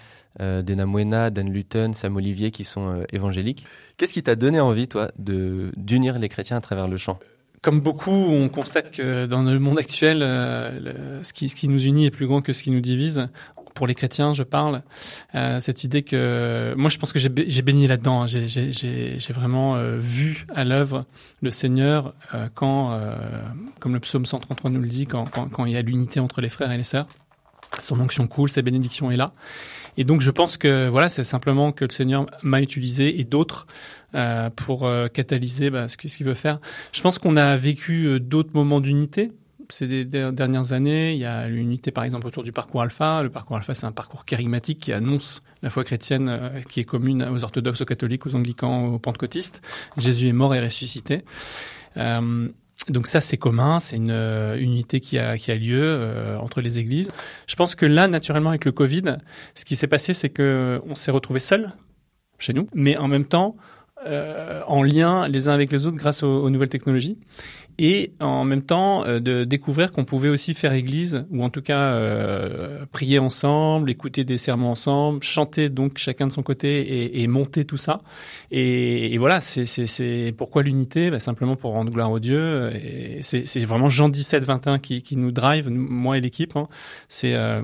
euh, 0.42 0.62
Dena 0.62 1.30
Dan 1.30 1.50
Luton, 1.52 1.94
Sam 1.94 2.16
Olivier 2.16 2.52
qui 2.52 2.64
sont 2.64 2.90
euh, 2.90 3.04
évangéliques. 3.12 3.66
Qu'est-ce 3.98 4.14
qui 4.14 4.24
t'a 4.24 4.36
donné 4.36 4.60
envie, 4.60 4.88
toi, 4.88 5.12
de 5.18 5.72
d'unir 5.76 6.20
les 6.20 6.30
chrétiens 6.30 6.58
à 6.58 6.62
travers 6.62 6.88
le 6.88 6.98
chant? 6.98 7.20
Comme 7.62 7.80
beaucoup, 7.80 8.12
on 8.12 8.50
constate 8.50 8.92
que 8.92 9.26
dans 9.26 9.42
le 9.42 9.58
monde 9.58 9.80
actuel, 9.80 10.20
ce, 10.20 11.32
qui, 11.32 11.48
ce 11.48 11.56
qui 11.56 11.70
nous 11.70 11.86
unit 11.86 12.06
est 12.06 12.12
plus 12.12 12.28
grand 12.28 12.42
que 12.42 12.52
ce 12.52 12.62
qui 12.62 12.72
nous 12.72 12.82
divise 12.82 13.30
pour 13.74 13.88
les 13.88 13.96
chrétiens, 13.96 14.34
je 14.34 14.44
parle, 14.44 14.84
euh, 15.36 15.60
cette 15.60 15.84
idée 15.84 16.04
que 16.04 16.74
moi 16.78 16.90
je 16.90 16.98
pense 16.98 17.14
que 17.14 17.20
j'ai 17.20 17.30
baigné 17.30 17.88
là-dedans. 17.88 18.24
Hein. 18.24 18.28
J'ai 18.28 19.34
vraiment 19.34 19.76
euh, 19.76 19.98
vu 19.98 20.46
à 20.54 20.64
l'œuvre 20.64 21.06
le 21.42 21.50
Seigneur 21.50 22.14
euh, 22.34 22.48
quand, 22.54 22.92
euh, 22.92 23.16
comme 23.80 23.94
le 23.94 24.00
psaume 24.00 24.26
133 24.26 24.72
nous 24.72 24.82
le 24.82 24.88
dit, 24.88 25.06
quand, 25.06 25.26
quand, 25.26 25.50
quand 25.50 25.66
il 25.66 25.74
y 25.74 25.78
a 25.78 25.82
l'unité 25.82 26.20
entre 26.20 26.42
les 26.42 26.50
frères 26.50 26.72
et 26.72 26.78
les 26.78 26.84
sœurs. 26.84 27.08
Son 27.80 28.00
onction 28.00 28.28
coule, 28.28 28.50
sa 28.50 28.62
bénédiction 28.62 29.10
est 29.10 29.18
là. 29.18 29.34
Et 29.98 30.04
donc 30.04 30.22
je 30.22 30.32
pense 30.32 30.58
que 30.58 30.88
voilà, 30.90 31.10
c'est 31.10 31.24
simplement 31.24 31.72
que 31.72 31.86
le 31.86 31.92
Seigneur 31.92 32.26
m'a 32.42 32.62
utilisé 32.62 33.20
et 33.20 33.24
d'autres 33.24 33.68
euh, 34.16 34.50
pour 34.50 34.86
euh, 34.86 35.08
catalyser 35.08 35.70
bah, 35.70 35.88
ce 35.88 35.98
qu'il 35.98 36.26
veut 36.26 36.34
faire. 36.34 36.60
Je 36.92 37.02
pense 37.02 37.20
qu'on 37.20 37.36
a 37.36 37.56
vécu 37.56 38.20
d'autres 38.20 38.52
moments 38.54 38.80
d'unité 38.80 39.32
ces 39.74 40.06
dernières 40.06 40.72
années. 40.72 41.14
Il 41.14 41.20
y 41.20 41.26
a 41.26 41.48
l'unité, 41.48 41.92
par 41.92 42.04
exemple, 42.04 42.28
autour 42.28 42.44
du 42.44 42.52
parcours 42.52 42.82
alpha. 42.82 43.24
Le 43.24 43.30
parcours 43.30 43.58
alpha, 43.58 43.74
c'est 43.74 43.86
un 43.86 43.92
parcours 43.92 44.24
charismatique 44.26 44.80
qui 44.80 44.94
annonce 44.94 45.42
la 45.64 45.70
foi 45.70 45.84
chrétienne 45.84 46.28
euh, 46.30 46.62
qui 46.62 46.80
est 46.80 46.84
commune 46.84 47.24
aux 47.24 47.44
orthodoxes, 47.44 47.82
aux 47.82 47.86
catholiques, 47.86 48.26
aux 48.26 48.36
anglicans, 48.36 48.86
aux 48.86 49.00
pentecôtistes. 49.00 49.62
Jésus 49.98 50.28
est 50.28 50.34
mort 50.34 50.54
et 50.54 50.62
ressuscité. 50.62 51.26
Euh, 51.98 52.50
donc 52.90 53.08
ça, 53.08 53.22
c'est 53.22 53.38
commun, 53.38 53.80
c'est 53.80 53.96
une, 53.96 54.12
une, 54.12 54.72
unité 54.72 55.00
qui 55.00 55.18
a, 55.18 55.36
lieu 55.56 55.82
euh, 55.82 56.38
entre 56.38 56.62
les 56.62 56.80
églises. 56.80 57.12
Je 57.48 57.56
pense 57.56 57.76
que 57.76 57.86
là, 57.86 58.08
naturellement, 58.08 58.50
avec 58.50 58.66
le 58.66 58.72
Covid, 58.72 59.18
ce 59.56 59.66
qui 59.66 59.76
s'est 59.76 59.88
passé, 59.88 60.14
c'est 60.14 60.30
que 60.30 60.82
on 60.88 60.96
s'est 60.96 61.12
retrouvés 61.12 61.40
seuls 61.40 61.72
chez 62.40 62.54
nous, 62.54 62.68
mais 62.74 62.98
en 62.98 63.08
même 63.08 63.26
temps, 63.26 63.56
euh, 64.06 64.62
en 64.68 64.84
lien 64.84 65.28
les 65.28 65.50
uns 65.50 65.54
avec 65.54 65.72
les 65.72 65.88
autres 65.88 65.98
grâce 65.98 66.24
aux, 66.24 66.44
aux 66.44 66.50
nouvelles 66.50 66.70
technologies 66.70 67.18
et 67.80 68.12
en 68.20 68.46
même 68.46 68.62
temps 68.62 69.06
euh, 69.06 69.20
de 69.20 69.44
découvrir 69.44 69.92
qu'on 69.92 70.06
pouvait 70.06 70.30
aussi 70.30 70.54
faire 70.54 70.74
église 70.74 71.26
ou 71.32 71.44
en 71.44 71.50
tout 71.50 71.62
cas 71.62 71.94
euh, 71.94 72.86
prier 72.92 73.20
ensemble, 73.20 73.90
écouter 73.90 74.24
des 74.24 74.38
sermons 74.38 74.70
ensemble, 74.70 75.24
chanter 75.24 75.70
donc 75.70 75.98
chacun 75.98 76.28
de 76.28 76.32
son 76.32 76.44
côté 76.44 76.82
et, 76.82 77.22
et 77.22 77.28
monter 77.28 77.66
tout 77.66 77.78
ça. 77.78 78.02
Et, 78.52 79.14
et 79.14 79.18
voilà, 79.18 79.42
c'est 79.42 80.34
pourquoi 80.38 80.64
l'unité 80.64 81.10
bah, 81.10 81.20
Simplement 81.20 81.56
pour 81.56 81.72
rendre 81.72 81.92
gloire 81.92 82.12
au 82.12 82.20
Dieu. 82.20 82.70
C'est 83.22 83.66
vraiment 83.66 83.90
Jean 83.90 84.10
17, 84.10 84.44
21 84.44 84.80
qui, 84.80 85.02
qui 85.02 85.18
nous 85.18 85.32
drive, 85.32 85.70
moi 85.70 86.18
et 86.18 86.22
l'équipe. 86.22 86.56
Hein. 86.56 86.68
C'est 87.10 87.34
euh, 87.34 87.62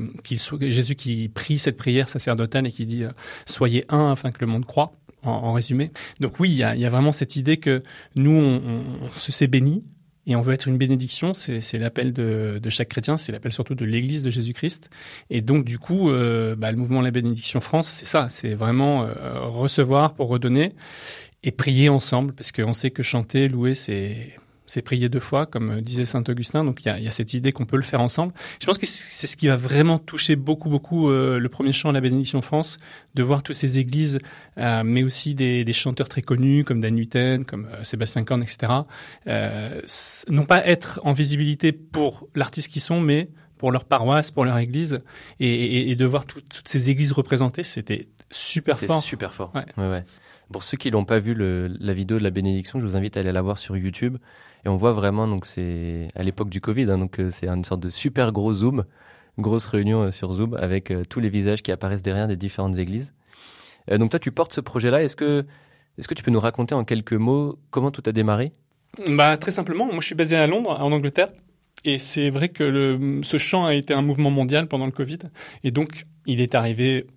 Jésus 0.61 0.95
qui 0.95 1.29
prie 1.29 1.59
cette 1.59 1.77
prière 1.77 2.09
sacerdotale 2.09 2.67
et 2.67 2.71
qui 2.71 2.85
dit 2.85 3.03
euh, 3.03 3.11
soyez 3.45 3.85
un 3.89 4.11
afin 4.11 4.31
que 4.31 4.39
le 4.41 4.47
monde 4.47 4.65
croit. 4.65 4.91
En, 5.23 5.31
en, 5.31 5.53
résumé. 5.53 5.91
Donc 6.21 6.39
oui, 6.39 6.49
il 6.49 6.55
y 6.55 6.63
a, 6.63 6.75
y 6.75 6.85
a, 6.85 6.89
vraiment 6.89 7.11
cette 7.11 7.35
idée 7.35 7.57
que 7.57 7.83
nous, 8.15 8.31
on, 8.31 8.61
on, 9.03 9.11
se 9.11 9.33
s'est 9.33 9.47
bénis, 9.47 9.83
et 10.29 10.35
on 10.35 10.41
veut 10.41 10.53
être 10.53 10.67
une 10.67 10.77
bénédiction, 10.77 11.33
c'est 11.33 11.79
l'appel 11.79 12.13
de, 12.13 12.59
de, 12.61 12.69
chaque 12.69 12.89
chrétien, 12.89 13.17
c'est 13.17 13.31
l'appel 13.31 13.51
surtout 13.51 13.73
de 13.73 13.83
l'Église 13.83 14.21
de 14.21 14.29
Jésus-Christ. 14.29 14.91
Et 15.31 15.41
donc 15.41 15.65
du 15.65 15.79
coup, 15.79 16.11
euh, 16.11 16.55
bah, 16.55 16.71
le 16.71 16.77
mouvement 16.77 17.01
La 17.01 17.09
Bénédiction 17.09 17.59
France, 17.59 17.87
c'est 17.87 18.05
ça, 18.05 18.29
c'est 18.29 18.53
vraiment 18.53 19.05
euh, 19.05 19.13
recevoir 19.41 20.13
pour 20.13 20.29
redonner 20.29 20.75
et 21.41 21.51
prier 21.51 21.89
ensemble, 21.89 22.33
parce 22.33 22.51
qu'on 22.51 22.73
sait 22.73 22.91
que 22.91 23.01
chanter, 23.01 23.47
louer, 23.47 23.73
c'est 23.73 24.37
c'est 24.69 24.83
prier 24.83 25.09
deux 25.09 25.19
fois, 25.19 25.47
comme 25.47 25.81
disait 25.81 26.05
saint 26.05 26.23
Augustin. 26.27 26.63
Donc 26.63 26.81
il 26.83 26.87
y 26.87 26.89
a, 26.89 26.99
y 26.99 27.07
a, 27.07 27.11
cette 27.11 27.33
idée 27.33 27.51
qu'on 27.51 27.65
peut 27.65 27.75
le 27.75 27.81
faire 27.83 28.01
ensemble. 28.01 28.33
Je 28.61 28.67
pense 28.67 28.77
que 28.77 28.85
c'est 28.85 29.25
ce 29.25 29.35
qui 29.35 29.47
va 29.47 29.55
vraiment 29.55 29.97
toucher 29.97 30.35
beaucoup, 30.35 30.69
beaucoup 30.69 31.09
euh, 31.09 31.39
le 31.39 31.49
premier 31.49 31.71
chant, 31.71 31.91
la 31.91 32.01
bénédiction 32.01 32.43
France, 32.43 32.77
de 33.15 33.23
voir 33.23 33.41
toutes 33.41 33.55
ces 33.55 33.79
églises, 33.79 34.19
euh, 34.59 34.83
mais 34.85 35.01
aussi 35.01 35.33
des, 35.33 35.65
des, 35.65 35.73
chanteurs 35.73 36.07
très 36.07 36.21
connus 36.21 36.63
comme 36.63 36.81
Dan 36.81 36.99
Hutten, 36.99 37.45
comme 37.45 37.65
euh, 37.65 37.83
Sébastien 37.83 38.23
Korn, 38.23 38.43
etc. 38.43 38.71
Euh, 39.25 39.81
non 40.29 40.45
pas 40.45 40.63
être 40.67 40.99
en 41.03 41.13
visibilité 41.13 41.71
pour 41.71 42.27
l'artiste 42.35 42.71
qu'ils 42.71 42.83
sont, 42.83 43.01
mais 43.01 43.31
pour 43.57 43.71
leur 43.71 43.85
paroisse, 43.85 44.29
pour 44.29 44.45
leur 44.45 44.59
église, 44.59 45.01
et, 45.39 45.49
et, 45.49 45.89
et 45.89 45.95
de 45.95 46.05
voir 46.05 46.25
tout, 46.27 46.41
toutes 46.41 46.67
ces 46.67 46.91
églises 46.91 47.11
représentées, 47.11 47.63
c'était 47.63 48.07
super 48.29 48.79
fort. 48.79 49.01
super 49.01 49.33
fort. 49.33 49.51
Ouais. 49.55 49.65
Ouais, 49.77 49.89
ouais. 49.89 50.03
Pour 50.51 50.63
ceux 50.63 50.77
qui 50.77 50.89
n'ont 50.91 51.05
pas 51.05 51.19
vu 51.19 51.35
la 51.35 51.93
vidéo 51.93 52.17
de 52.17 52.23
la 52.23 52.31
bénédiction, 52.31 52.79
je 52.79 52.85
vous 52.85 52.95
invite 52.95 53.17
à 53.17 53.19
aller 53.19 53.31
la 53.31 53.41
voir 53.41 53.57
sur 53.57 53.77
YouTube. 53.77 54.17
Et 54.65 54.69
on 54.69 54.75
voit 54.75 54.93
vraiment, 54.93 55.27
donc 55.27 55.45
c'est 55.45 56.07
à 56.15 56.23
l'époque 56.23 56.49
du 56.49 56.59
Covid, 56.59 56.89
hein, 56.89 56.97
donc 56.97 57.21
c'est 57.29 57.47
une 57.47 57.63
sorte 57.63 57.81
de 57.81 57.89
super 57.89 58.31
gros 58.31 58.51
zoom, 58.51 58.83
grosse 59.37 59.67
réunion 59.67 60.11
sur 60.11 60.33
Zoom 60.33 60.55
avec 60.55 60.91
euh, 60.91 61.03
tous 61.07 61.19
les 61.19 61.29
visages 61.29 61.61
qui 61.61 61.71
apparaissent 61.71 62.01
derrière 62.01 62.27
des 62.27 62.35
différentes 62.35 62.77
églises. 62.77 63.13
Euh, 63.89 63.97
donc 63.97 64.11
toi, 64.11 64.19
tu 64.19 64.31
portes 64.31 64.53
ce 64.53 64.61
projet-là. 64.61 65.03
Est-ce 65.03 65.15
que, 65.15 65.45
est-ce 65.97 66.07
que 66.07 66.13
tu 66.13 66.23
peux 66.23 66.31
nous 66.31 66.39
raconter 66.39 66.75
en 66.75 66.83
quelques 66.83 67.13
mots 67.13 67.57
comment 67.69 67.91
tout 67.91 68.03
a 68.05 68.11
démarré? 68.11 68.51
Bah 69.07 69.37
très 69.37 69.51
simplement, 69.51 69.85
moi 69.85 69.99
je 70.01 70.07
suis 70.07 70.15
basé 70.15 70.35
à 70.35 70.47
Londres, 70.47 70.77
en 70.81 70.91
Angleterre. 70.91 71.29
Et 71.85 71.99
c'est 71.99 72.29
vrai 72.29 72.49
que 72.49 73.21
ce 73.23 73.37
chant 73.37 73.65
a 73.65 73.73
été 73.73 73.93
un 73.93 74.01
mouvement 74.01 74.31
mondial 74.31 74.67
pendant 74.67 74.85
le 74.85 74.91
Covid. 74.91 75.19
Et 75.63 75.71
donc, 75.71 76.05
il 76.25 76.41
est 76.41 76.53
arrivé 76.53 77.07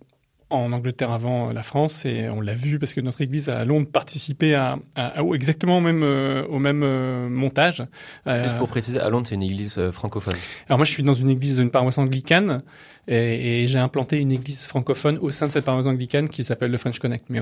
en 0.52 0.72
Angleterre 0.72 1.10
avant 1.10 1.52
la 1.52 1.62
France 1.62 2.04
et 2.04 2.28
on 2.28 2.40
l'a 2.40 2.54
vu 2.54 2.78
parce 2.78 2.94
que 2.94 3.00
notre 3.00 3.20
église 3.20 3.48
à 3.48 3.64
Londres 3.64 3.88
participait 3.90 4.54
à, 4.54 4.78
à, 4.94 5.22
exactement 5.34 5.78
au 5.78 5.80
même 5.80 6.02
euh, 6.02 6.44
au 6.48 6.58
même 6.58 6.82
euh, 6.82 7.28
montage. 7.28 7.82
Euh, 8.26 8.42
Juste 8.42 8.58
pour 8.58 8.68
préciser, 8.68 9.00
à 9.00 9.08
Londres 9.08 9.26
c'est 9.28 9.34
une 9.34 9.42
église 9.42 9.80
francophone. 9.90 10.34
Alors 10.68 10.78
moi 10.78 10.84
je 10.84 10.92
suis 10.92 11.02
dans 11.02 11.14
une 11.14 11.30
église 11.30 11.56
d'une 11.56 11.70
paroisse 11.70 11.98
anglicane 11.98 12.62
et, 13.08 13.62
et 13.62 13.66
j'ai 13.66 13.78
implanté 13.78 14.18
une 14.18 14.32
église 14.32 14.66
francophone 14.66 15.18
au 15.20 15.30
sein 15.30 15.46
de 15.46 15.52
cette 15.52 15.64
paroisse 15.64 15.86
anglicane 15.86 16.28
qui 16.28 16.44
s'appelle 16.44 16.70
le 16.70 16.78
French 16.78 16.98
Connect. 16.98 17.26
Mais 17.28 17.40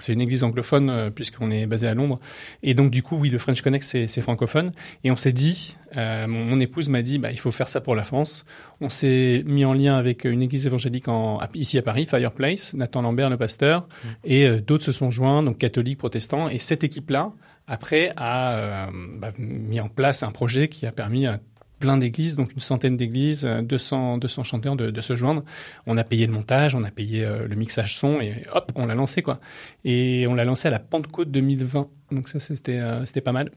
c'est 0.00 0.12
une 0.12 0.20
église 0.20 0.44
anglophone 0.44 1.10
puisqu'on 1.14 1.50
est 1.50 1.66
basé 1.66 1.86
à 1.88 1.94
Londres 1.94 2.18
et 2.62 2.74
donc 2.74 2.90
du 2.90 3.02
coup 3.02 3.16
oui 3.16 3.30
le 3.30 3.38
French 3.38 3.62
Connect 3.62 3.84
c'est 3.84 4.20
francophone 4.20 4.70
et 5.04 5.10
on 5.10 5.16
s'est 5.16 5.32
dit 5.32 5.76
mon, 5.94 6.26
mon, 6.26 6.58
épouse 6.58 6.88
m'a 6.88 7.02
dit 7.02 7.18
bah 7.18 7.30
il 7.30 7.38
faut 7.38 7.50
faire 7.50 7.68
ça 7.68 7.80
pour 7.80 7.94
la 7.94 8.04
France. 8.04 8.44
On 8.80 8.88
s'est 8.88 9.42
mis 9.46 9.64
en 9.64 9.74
lien 9.74 9.96
avec 9.96 10.24
une 10.24 10.42
église 10.42 10.66
évangélique 10.66 11.08
en, 11.08 11.38
ici 11.54 11.78
à 11.78 11.82
Paris 11.82 12.06
Fireplace 12.06 12.74
Nathan 12.74 13.02
Lambert, 13.02 13.30
le 13.30 13.36
pasteur, 13.36 13.82
mm. 13.82 14.08
et 14.24 14.46
euh, 14.46 14.60
d'autres 14.60 14.84
se 14.84 14.92
sont 14.92 15.10
joints, 15.10 15.42
donc 15.42 15.58
catholiques, 15.58 15.98
protestants, 15.98 16.48
et 16.48 16.58
cette 16.58 16.84
équipe-là, 16.84 17.32
après, 17.66 18.12
a 18.16 18.54
euh, 18.54 18.86
bah, 19.18 19.32
mis 19.38 19.80
en 19.80 19.88
place 19.88 20.22
un 20.22 20.32
projet 20.32 20.68
qui 20.68 20.86
a 20.86 20.92
permis 20.92 21.26
à 21.26 21.38
plein 21.82 21.98
d'églises, 21.98 22.36
donc 22.36 22.52
une 22.54 22.60
centaine 22.60 22.96
d'églises, 22.96 23.44
200, 23.44 24.16
euh, 24.16 24.18
200 24.18 24.44
chanteurs 24.44 24.76
de, 24.76 25.00
se 25.00 25.16
joindre. 25.16 25.42
On 25.86 25.98
a 25.98 26.04
payé 26.04 26.26
le 26.26 26.32
montage, 26.32 26.74
on 26.74 26.84
a 26.84 26.90
payé 26.90 27.26
le 27.46 27.54
mixage 27.56 27.96
son 27.96 28.20
et 28.20 28.46
hop, 28.54 28.72
on 28.76 28.86
l'a 28.86 28.94
lancé 28.94 29.20
quoi. 29.20 29.40
Et 29.84 30.26
on 30.28 30.34
l'a 30.34 30.44
lancé 30.44 30.68
à 30.68 30.70
la 30.70 30.78
Pentecôte 30.78 31.30
2020. 31.30 31.88
Donc 32.12 32.28
ça 32.28 32.38
c'était 32.40 32.80
c'était 33.04 33.20
pas 33.20 33.32
mal. 33.32 33.50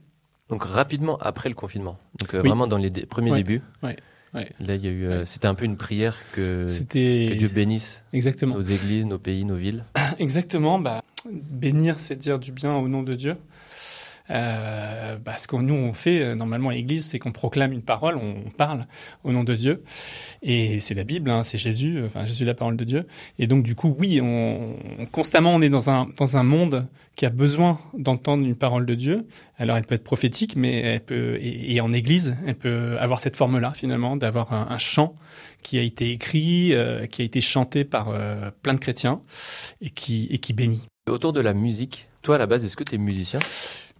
Donc 0.48 0.64
rapidement 0.64 1.16
après 1.18 1.48
le 1.48 1.54
confinement. 1.54 1.98
Donc 2.20 2.34
vraiment 2.34 2.66
dans 2.66 2.78
les 2.78 2.90
premiers 2.90 3.32
débuts. 3.32 3.62
Ouais. 3.82 3.96
Là, 4.60 4.74
il 4.74 4.84
y 4.84 4.88
a 4.88 4.90
eu, 4.90 5.06
euh, 5.06 5.24
c'était 5.24 5.46
un 5.46 5.54
peu 5.54 5.64
une 5.64 5.76
prière 5.76 6.16
que, 6.32 6.66
que 6.66 7.34
Dieu 7.34 7.48
bénisse 7.48 8.02
Exactement. 8.12 8.56
nos 8.56 8.62
églises, 8.62 9.06
nos 9.06 9.18
pays, 9.18 9.44
nos 9.44 9.56
villes. 9.56 9.84
Exactement. 10.18 10.78
Bah, 10.78 11.02
bénir, 11.30 11.98
c'est 11.98 12.16
dire 12.16 12.38
du 12.38 12.52
bien 12.52 12.74
au 12.76 12.88
nom 12.88 13.02
de 13.02 13.14
Dieu. 13.14 13.36
Euh, 14.30 15.16
bah, 15.18 15.36
ce 15.36 15.46
que 15.46 15.56
nous 15.56 15.74
on 15.74 15.92
fait 15.92 16.20
euh, 16.20 16.34
normalement 16.34 16.70
à 16.70 16.72
l'Église, 16.72 17.06
c'est 17.06 17.18
qu'on 17.18 17.32
proclame 17.32 17.72
une 17.72 17.82
parole, 17.82 18.16
on, 18.16 18.50
parle 18.56 18.86
au 19.22 19.32
nom 19.32 19.44
de 19.44 19.54
Dieu, 19.54 19.82
et 20.42 20.80
c'est 20.80 20.94
la 20.94 21.04
Bible, 21.04 21.30
hein, 21.30 21.42
c'est 21.42 21.58
Jésus, 21.58 22.02
enfin 22.04 22.24
Jésus 22.26 22.44
la 22.44 22.54
parole 22.54 22.76
de 22.76 22.84
Dieu. 22.84 23.06
Et 23.38 23.46
donc 23.46 23.62
du 23.62 23.74
coup, 23.74 23.94
oui, 23.98 24.20
on, 24.22 24.76
constamment 25.12 25.54
on 25.54 25.60
est 25.60 25.68
dans 25.68 25.90
un 25.90 26.08
dans 26.16 26.36
un 26.36 26.42
monde 26.42 26.86
qui 27.14 27.26
a 27.26 27.30
besoin 27.30 27.78
d'entendre 27.96 28.44
une 28.44 28.56
parole 28.56 28.86
de 28.86 28.94
Dieu. 28.94 29.26
Alors 29.58 29.76
elle 29.76 29.84
peut 29.84 29.94
être 29.94 30.04
prophétique, 30.04 30.56
mais 30.56 30.80
elle 30.80 31.00
peut 31.00 31.38
et, 31.40 31.80
en 31.80 31.92
Église, 31.92 32.36
elle 32.46 32.56
peut 32.56 32.96
avoir 32.98 33.20
cette 33.20 33.36
forme-là 33.36 33.72
finalement, 33.74 34.16
d'avoir 34.16 34.52
un, 34.52 34.78
chant 34.78 35.14
qui 35.62 35.78
a 35.78 35.82
été 35.82 36.10
écrit, 36.10 36.74
euh, 36.74 37.06
qui 37.06 37.22
a 37.22 37.24
été 37.24 37.40
chanté 37.40 37.84
par 37.84 38.08
euh, 38.08 38.50
plein 38.62 38.74
de 38.74 38.78
chrétiens 38.78 39.22
et 39.80 39.90
qui 39.90 40.26
et 40.30 40.38
qui 40.38 40.52
bénit. 40.52 40.82
Autour 41.08 41.32
de 41.32 41.38
la 41.38 41.54
musique, 41.54 42.08
toi 42.22 42.34
à 42.34 42.38
la 42.38 42.46
base, 42.48 42.64
est-ce 42.64 42.76
que 42.76 42.82
tu 42.82 42.96
es 42.96 42.98
musicien? 42.98 43.38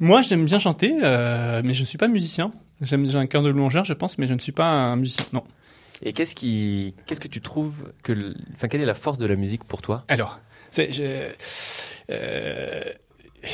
Moi, 0.01 0.23
j'aime 0.23 0.45
bien 0.45 0.59
chanter, 0.59 0.93
euh, 1.05 1.63
mais 1.65 1.73
je 1.73 1.83
ne 1.83 1.87
suis 1.87 1.99
pas 1.99 2.09
musicien. 2.09 2.51
J'aime, 2.81 3.07
j'ai 3.07 3.17
un 3.17 3.29
cœur 3.29 3.45
de 3.45 3.49
louangeur, 3.49 3.85
je 3.85 3.93
pense, 3.93 4.19
mais 4.19 4.27
je 4.27 4.35
ne 4.35 4.41
suis 4.41 4.51
pas 4.51 4.69
un 4.69 4.97
musicien. 4.97 5.25
Non. 5.33 5.45
Et 6.03 6.13
qu'est-ce 6.13 6.35
qui, 6.35 6.95
qu'est-ce 7.07 7.21
que 7.21 7.29
tu 7.29 7.41
trouves 7.41 7.93
que, 8.03 8.35
enfin, 8.55 8.67
quelle 8.67 8.81
est 8.81 8.87
la 8.87 8.97
force 8.97 9.19
de 9.19 9.27
la 9.27 9.37
musique 9.37 9.63
pour 9.63 9.83
toi? 9.83 10.05
Alors, 10.09 10.41
c'est, 10.73 10.91
euh, 12.11 12.83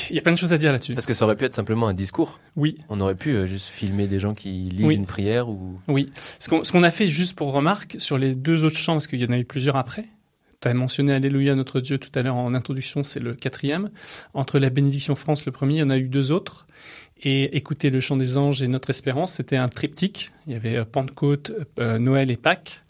il 0.09 0.17
y 0.17 0.19
a 0.19 0.23
plein 0.23 0.33
de 0.33 0.39
choses 0.39 0.55
à 0.55 0.59
dire 0.59 0.73
là-dessus. 0.73 0.95
Parce 0.95 1.05
que 1.05 1.13
ça 1.13 1.27
aurait 1.27 1.37
pu 1.37 1.45
être 1.45 1.55
simplement 1.55 1.89
un 1.89 1.95
discours. 1.95 2.41
Oui. 2.57 2.79
On 2.89 3.03
aurait 3.03 3.17
pu 3.17 3.37
euh, 3.37 3.45
juste 3.45 3.67
filmer 3.67 4.07
des 4.07 4.19
gens 4.19 4.33
qui 4.33 4.71
lisent 4.71 4.93
une 4.93 5.05
prière 5.05 5.51
ou. 5.51 5.79
Oui. 5.89 6.11
Ce 6.39 6.49
qu'on, 6.49 6.65
ce 6.65 6.73
qu'on 6.73 6.85
a 6.85 6.91
fait 6.91 7.07
juste 7.07 7.37
pour 7.37 7.53
remarque 7.53 7.97
sur 7.99 8.17
les 8.17 8.35
deux 8.35 8.65
autres 8.65 8.79
chants, 8.79 8.95
parce 8.95 9.07
qu'il 9.07 9.21
y 9.21 9.27
en 9.27 9.33
a 9.33 9.39
eu 9.39 9.45
plusieurs 9.45 9.77
après, 9.77 10.07
tu 10.63 10.69
as 10.69 10.75
mentionné 10.75 11.13
Alléluia 11.13 11.55
notre 11.55 11.81
Dieu 11.81 11.99
tout 11.99 12.11
à 12.15 12.23
l'heure 12.23 12.37
en 12.37 12.55
introduction, 12.55 13.03
c'est 13.03 13.21
le 13.21 13.35
quatrième. 13.35 13.91
Entre 14.33 14.59
la 14.59 14.71
bénédiction 14.71 15.17
France, 15.17 15.45
le 15.45 15.53
premier, 15.53 15.75
il 15.75 15.81
y 15.81 15.83
en 15.83 15.91
a 15.91 15.99
eu 15.99 16.09
deux 16.09 16.31
autres. 16.31 16.67
Et 17.25 17.57
écouter 17.57 17.91
le 17.91 18.01
chant 18.01 18.17
des 18.17 18.37
anges 18.37 18.63
et 18.63 18.69
notre 18.69 18.91
espérance, 18.91 19.35
c'était 19.35 19.57
un 19.57 19.69
triptyque. 19.69 20.33
Il 20.47 20.55
y 20.55 20.57
avait 20.57 20.77
euh, 20.77 20.85
Pentecôte, 20.85 21.53
euh, 21.79 21.99
Noël 21.99 22.31
et 22.31 22.37
Pâques. 22.37 22.83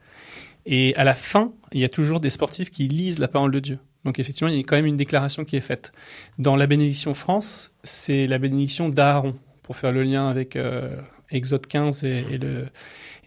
Et 0.65 0.95
à 0.97 1.05
la 1.05 1.15
fin, 1.15 1.53
il 1.73 1.81
y 1.81 1.85
a 1.85 1.89
toujours 1.89 2.21
des 2.21 2.31
sportifs 2.31 2.71
qui 2.71 2.89
lisent 2.89 3.19
la 3.19 3.29
parole 3.29 3.51
de 3.51 3.61
Dieu. 3.61 3.79
Donc 4.05 4.19
effectivement, 4.19 4.49
il 4.49 4.57
y 4.57 4.61
a 4.61 4.63
quand 4.63 4.77
même 4.77 4.87
une 4.87 4.97
déclaration 4.97 5.45
qui 5.45 5.57
est 5.57 5.63
faite. 5.63 5.93
Dans 6.39 6.57
la 6.57 6.67
bénédiction 6.67 7.15
France, 7.15 7.73
c'est 7.85 8.27
la 8.27 8.39
bénédiction 8.39 8.89
d'Aaron, 8.89 9.35
pour 9.63 9.77
faire 9.77 9.93
le 9.93 10.03
lien 10.03 10.29
avec 10.29 10.57
euh, 10.57 10.97
Exode 11.33 11.67
15 11.67 12.05
et, 12.05 12.39
le, 12.39 12.67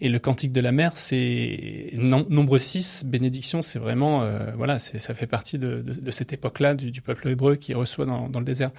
et 0.00 0.08
le 0.08 0.18
cantique 0.18 0.52
de 0.52 0.60
la 0.60 0.72
mer, 0.72 0.92
c'est 0.96 1.90
nombre 1.94 2.58
6, 2.58 3.04
bénédiction, 3.06 3.62
c'est 3.62 3.78
vraiment, 3.78 4.22
euh, 4.22 4.52
voilà, 4.56 4.78
ça 4.78 5.14
fait 5.14 5.26
partie 5.26 5.58
de, 5.58 5.84
cette 6.10 6.32
époque-là 6.32 6.74
du, 6.74 7.00
peuple 7.00 7.28
hébreu 7.28 7.56
qui 7.56 7.74
reçoit 7.74 8.06
dans, 8.06 8.28
le 8.38 8.44
désert. 8.44 8.70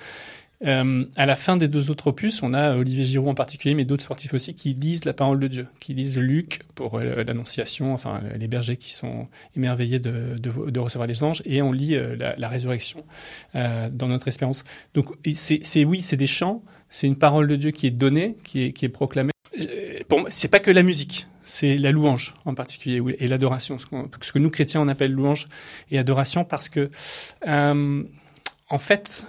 Euh, 0.65 1.05
à 1.15 1.25
la 1.25 1.35
fin 1.35 1.55
des 1.55 1.67
deux 1.67 1.91
autres 1.91 2.07
opus, 2.07 2.41
on 2.41 2.53
a 2.53 2.75
Olivier 2.75 3.03
Giroud 3.03 3.29
en 3.29 3.35
particulier, 3.35 3.75
mais 3.75 3.85
d'autres 3.85 4.03
sportifs 4.03 4.33
aussi, 4.33 4.55
qui 4.55 4.73
lisent 4.73 5.05
la 5.05 5.13
parole 5.13 5.39
de 5.39 5.47
Dieu, 5.47 5.67
qui 5.79 5.93
lisent 5.93 6.17
Luc 6.17 6.61
pour 6.73 6.95
euh, 6.95 7.23
l'Annonciation, 7.23 7.93
enfin 7.93 8.21
les 8.35 8.47
bergers 8.47 8.77
qui 8.77 8.91
sont 8.91 9.27
émerveillés 9.55 9.99
de, 9.99 10.79
recevoir 10.79 11.07
les 11.07 11.23
anges, 11.23 11.43
et 11.45 11.61
on 11.61 11.71
lit 11.71 11.97
la, 12.17 12.49
résurrection 12.49 13.03
dans 13.53 14.07
notre 14.07 14.27
espérance. 14.27 14.63
Donc 14.93 15.07
c'est 15.35 15.85
oui, 15.85 16.01
c'est 16.01 16.17
des 16.17 16.27
chants, 16.27 16.63
c'est 16.89 17.07
une 17.07 17.17
parole 17.17 17.47
de 17.47 17.55
Dieu 17.55 17.71
qui 17.71 17.87
est 17.87 17.91
donnée, 17.91 18.37
qui 18.43 18.63
est, 18.63 18.89
proclamée. 18.89 19.31
Bon, 20.09 20.25
c'est 20.29 20.47
pas 20.47 20.59
que 20.59 20.71
la 20.71 20.83
musique, 20.83 21.27
c'est 21.43 21.77
la 21.77 21.91
louange 21.91 22.35
en 22.45 22.53
particulier 22.53 23.01
et 23.19 23.27
l'adoration, 23.27 23.77
ce, 23.79 23.85
que 23.85 24.39
nous 24.39 24.49
chrétiens 24.49 24.81
on 24.81 24.87
appelle 24.87 25.11
louange 25.11 25.45
et 25.91 25.97
adoration, 25.97 26.43
parce 26.43 26.69
que 26.69 26.89
euh, 27.47 28.03
en 28.69 28.79
fait, 28.79 29.25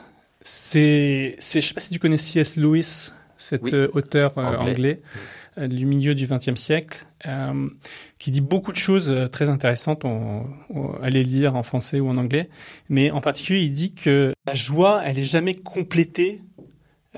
c'est, 0.49 1.61
je 1.61 1.67
sais 1.67 1.75
pas 1.75 1.81
si 1.81 1.90
tu 1.90 1.99
connais 1.99 2.19
C.S. 2.19 2.57
Lewis, 2.57 3.12
cet 3.37 3.73
euh, 3.73 3.88
auteur 3.93 4.37
euh, 4.38 4.57
anglais, 4.57 5.00
du 5.57 5.87
milieu 5.87 6.14
du 6.14 6.26
XXe 6.26 6.55
siècle, 6.55 7.05
qui 8.19 8.31
dit 8.31 8.40
beaucoup 8.40 8.71
de 8.71 8.76
choses 8.76 9.12
très 9.33 9.49
intéressantes. 9.49 10.05
On, 10.05 10.47
on, 10.71 10.93
allez 11.02 11.25
lire 11.25 11.57
en 11.57 11.64
français 11.64 11.99
ou 11.99 12.09
en 12.09 12.17
anglais, 12.17 12.49
mais 12.88 13.11
en 13.11 13.21
particulier, 13.21 13.62
il 13.62 13.73
dit 13.73 13.93
que 13.93 14.35
la 14.47 14.55
joie, 14.55 15.02
elle 15.05 15.19
est 15.19 15.25
jamais 15.25 15.55
complétée 15.55 16.43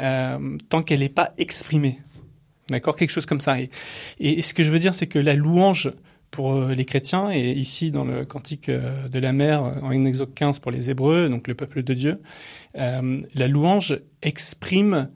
euh, 0.00 0.56
tant 0.68 0.82
qu'elle 0.82 1.00
n'est 1.00 1.08
pas 1.08 1.32
exprimée. 1.36 1.98
D'accord? 2.70 2.96
Quelque 2.96 3.10
chose 3.10 3.26
comme 3.26 3.40
ça. 3.40 3.56
Et, 3.60 4.42
ce 4.42 4.54
que 4.54 4.62
je 4.62 4.70
veux 4.70 4.78
dire, 4.78 4.94
c'est 4.94 5.08
que 5.08 5.18
la 5.18 5.34
louange 5.34 5.92
pour 6.30 6.54
euh, 6.54 6.74
les 6.74 6.84
chrétiens, 6.84 7.30
et 7.30 7.52
ici 7.52 7.90
dans 7.90 8.04
le 8.04 8.24
cantique 8.24 8.68
euh, 8.68 9.08
de 9.08 9.18
la 9.18 9.32
mer, 9.32 9.62
en 9.82 10.04
Exode 10.04 10.34
15 10.34 10.58
pour 10.60 10.70
les 10.70 10.90
Hébreux, 10.90 11.28
donc 11.28 11.48
le 11.48 11.54
peuple 11.54 11.82
de 11.82 11.94
Dieu, 11.94 12.20
la 12.74 13.48
louange 13.48 13.98
exprime, 14.22 15.08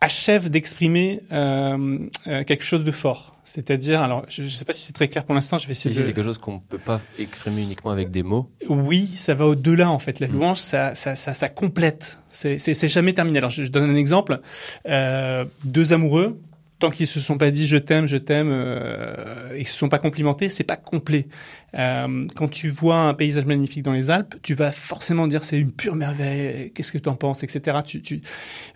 achève 0.00 0.50
d'exprimer 0.50 1.22
quelque 1.30 2.62
chose 2.62 2.84
de 2.84 2.90
fort. 2.90 3.38
C'est-à-dire, 3.48 4.02
alors, 4.02 4.26
je 4.28 4.42
ne 4.42 4.48
sais 4.48 4.66
pas 4.66 4.74
si 4.74 4.82
c'est 4.82 4.92
très 4.92 5.08
clair 5.08 5.24
pour 5.24 5.34
l'instant, 5.34 5.56
je 5.56 5.66
vais 5.66 5.70
essayer 5.70 5.94
de... 5.94 6.02
C'est 6.02 6.12
quelque 6.12 6.22
chose 6.22 6.36
qu'on 6.36 6.56
ne 6.56 6.58
peut 6.58 6.76
pas 6.76 7.00
exprimer 7.18 7.62
uniquement 7.62 7.90
avec 7.90 8.10
des 8.10 8.22
mots. 8.22 8.50
Oui, 8.68 9.06
ça 9.16 9.32
va 9.32 9.46
au-delà, 9.46 9.90
en 9.90 9.98
fait. 9.98 10.20
La 10.20 10.28
mm. 10.28 10.32
louange, 10.32 10.58
ça, 10.58 10.94
ça, 10.94 11.16
ça, 11.16 11.32
ça 11.32 11.48
complète. 11.48 12.18
C'est 12.30 12.88
jamais 12.88 13.14
terminé. 13.14 13.38
Alors, 13.38 13.48
je, 13.48 13.64
donne 13.64 13.88
un 13.88 13.96
exemple. 13.96 14.40
Euh, 14.86 15.46
deux 15.64 15.94
amoureux, 15.94 16.38
tant 16.78 16.90
qu'ils 16.90 17.06
se 17.06 17.20
sont 17.20 17.38
pas 17.38 17.50
dit 17.50 17.66
je 17.66 17.76
t'aime, 17.76 18.06
je 18.06 18.16
t'aime, 18.16 18.50
euh, 18.50 19.52
et 19.54 19.64
se 19.64 19.76
sont 19.76 19.88
pas 19.88 19.98
complimentés, 19.98 20.48
c'est 20.48 20.64
pas 20.64 20.76
complet. 20.76 21.26
Euh, 21.74 22.26
quand 22.34 22.48
tu 22.48 22.68
vois 22.68 22.96
un 22.96 23.14
paysage 23.14 23.46
magnifique 23.46 23.82
dans 23.82 23.92
les 23.92 24.10
Alpes, 24.10 24.36
tu 24.42 24.54
vas 24.54 24.70
forcément 24.70 25.26
dire 25.26 25.44
c'est 25.44 25.58
une 25.58 25.72
pure 25.72 25.96
merveille. 25.96 26.72
Qu'est-ce 26.72 26.92
que 26.92 26.98
tu 26.98 27.08
en 27.08 27.16
penses, 27.16 27.42
etc. 27.42 27.78
Tu, 27.84 28.00
tu 28.00 28.22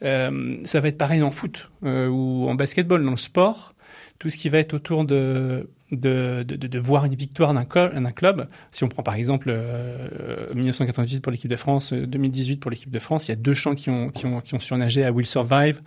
euh, 0.02 0.56
ça 0.64 0.80
va 0.80 0.88
être 0.88 0.98
pareil 0.98 1.22
en 1.22 1.30
foot 1.30 1.70
euh, 1.84 2.08
ou 2.08 2.48
en 2.48 2.54
basketball, 2.54 3.04
dans 3.04 3.10
le 3.12 3.16
sport 3.16 3.74
tout 4.18 4.28
ce 4.28 4.36
qui 4.36 4.48
va 4.48 4.58
être 4.58 4.74
autour 4.74 5.04
de, 5.04 5.68
de, 5.92 6.42
de, 6.42 6.56
de 6.56 6.78
voir 6.78 7.04
une 7.04 7.14
victoire 7.14 7.54
d'un 7.54 7.64
club. 7.64 8.48
Si 8.70 8.82
on 8.84 8.88
prend 8.88 9.02
par 9.02 9.14
exemple 9.14 9.48
euh, 9.50 10.52
1998 10.54 11.20
pour 11.20 11.30
l'équipe 11.30 11.50
de 11.50 11.56
France, 11.56 11.92
2018 11.92 12.54
euh, 12.54 12.60
pour 12.60 12.70
l'équipe 12.70 12.90
de 12.90 12.98
France, 12.98 13.28
il 13.28 13.32
y 13.32 13.34
a 13.34 13.36
deux 13.36 13.54
chants 13.54 13.74
qui 13.74 13.90
ont, 13.90 14.08
qui 14.08 14.26
ont, 14.26 14.40
qui 14.40 14.54
ont 14.54 14.60
surnagé 14.60 15.04
à 15.04 15.12
Will 15.12 15.26
Survive 15.26 15.82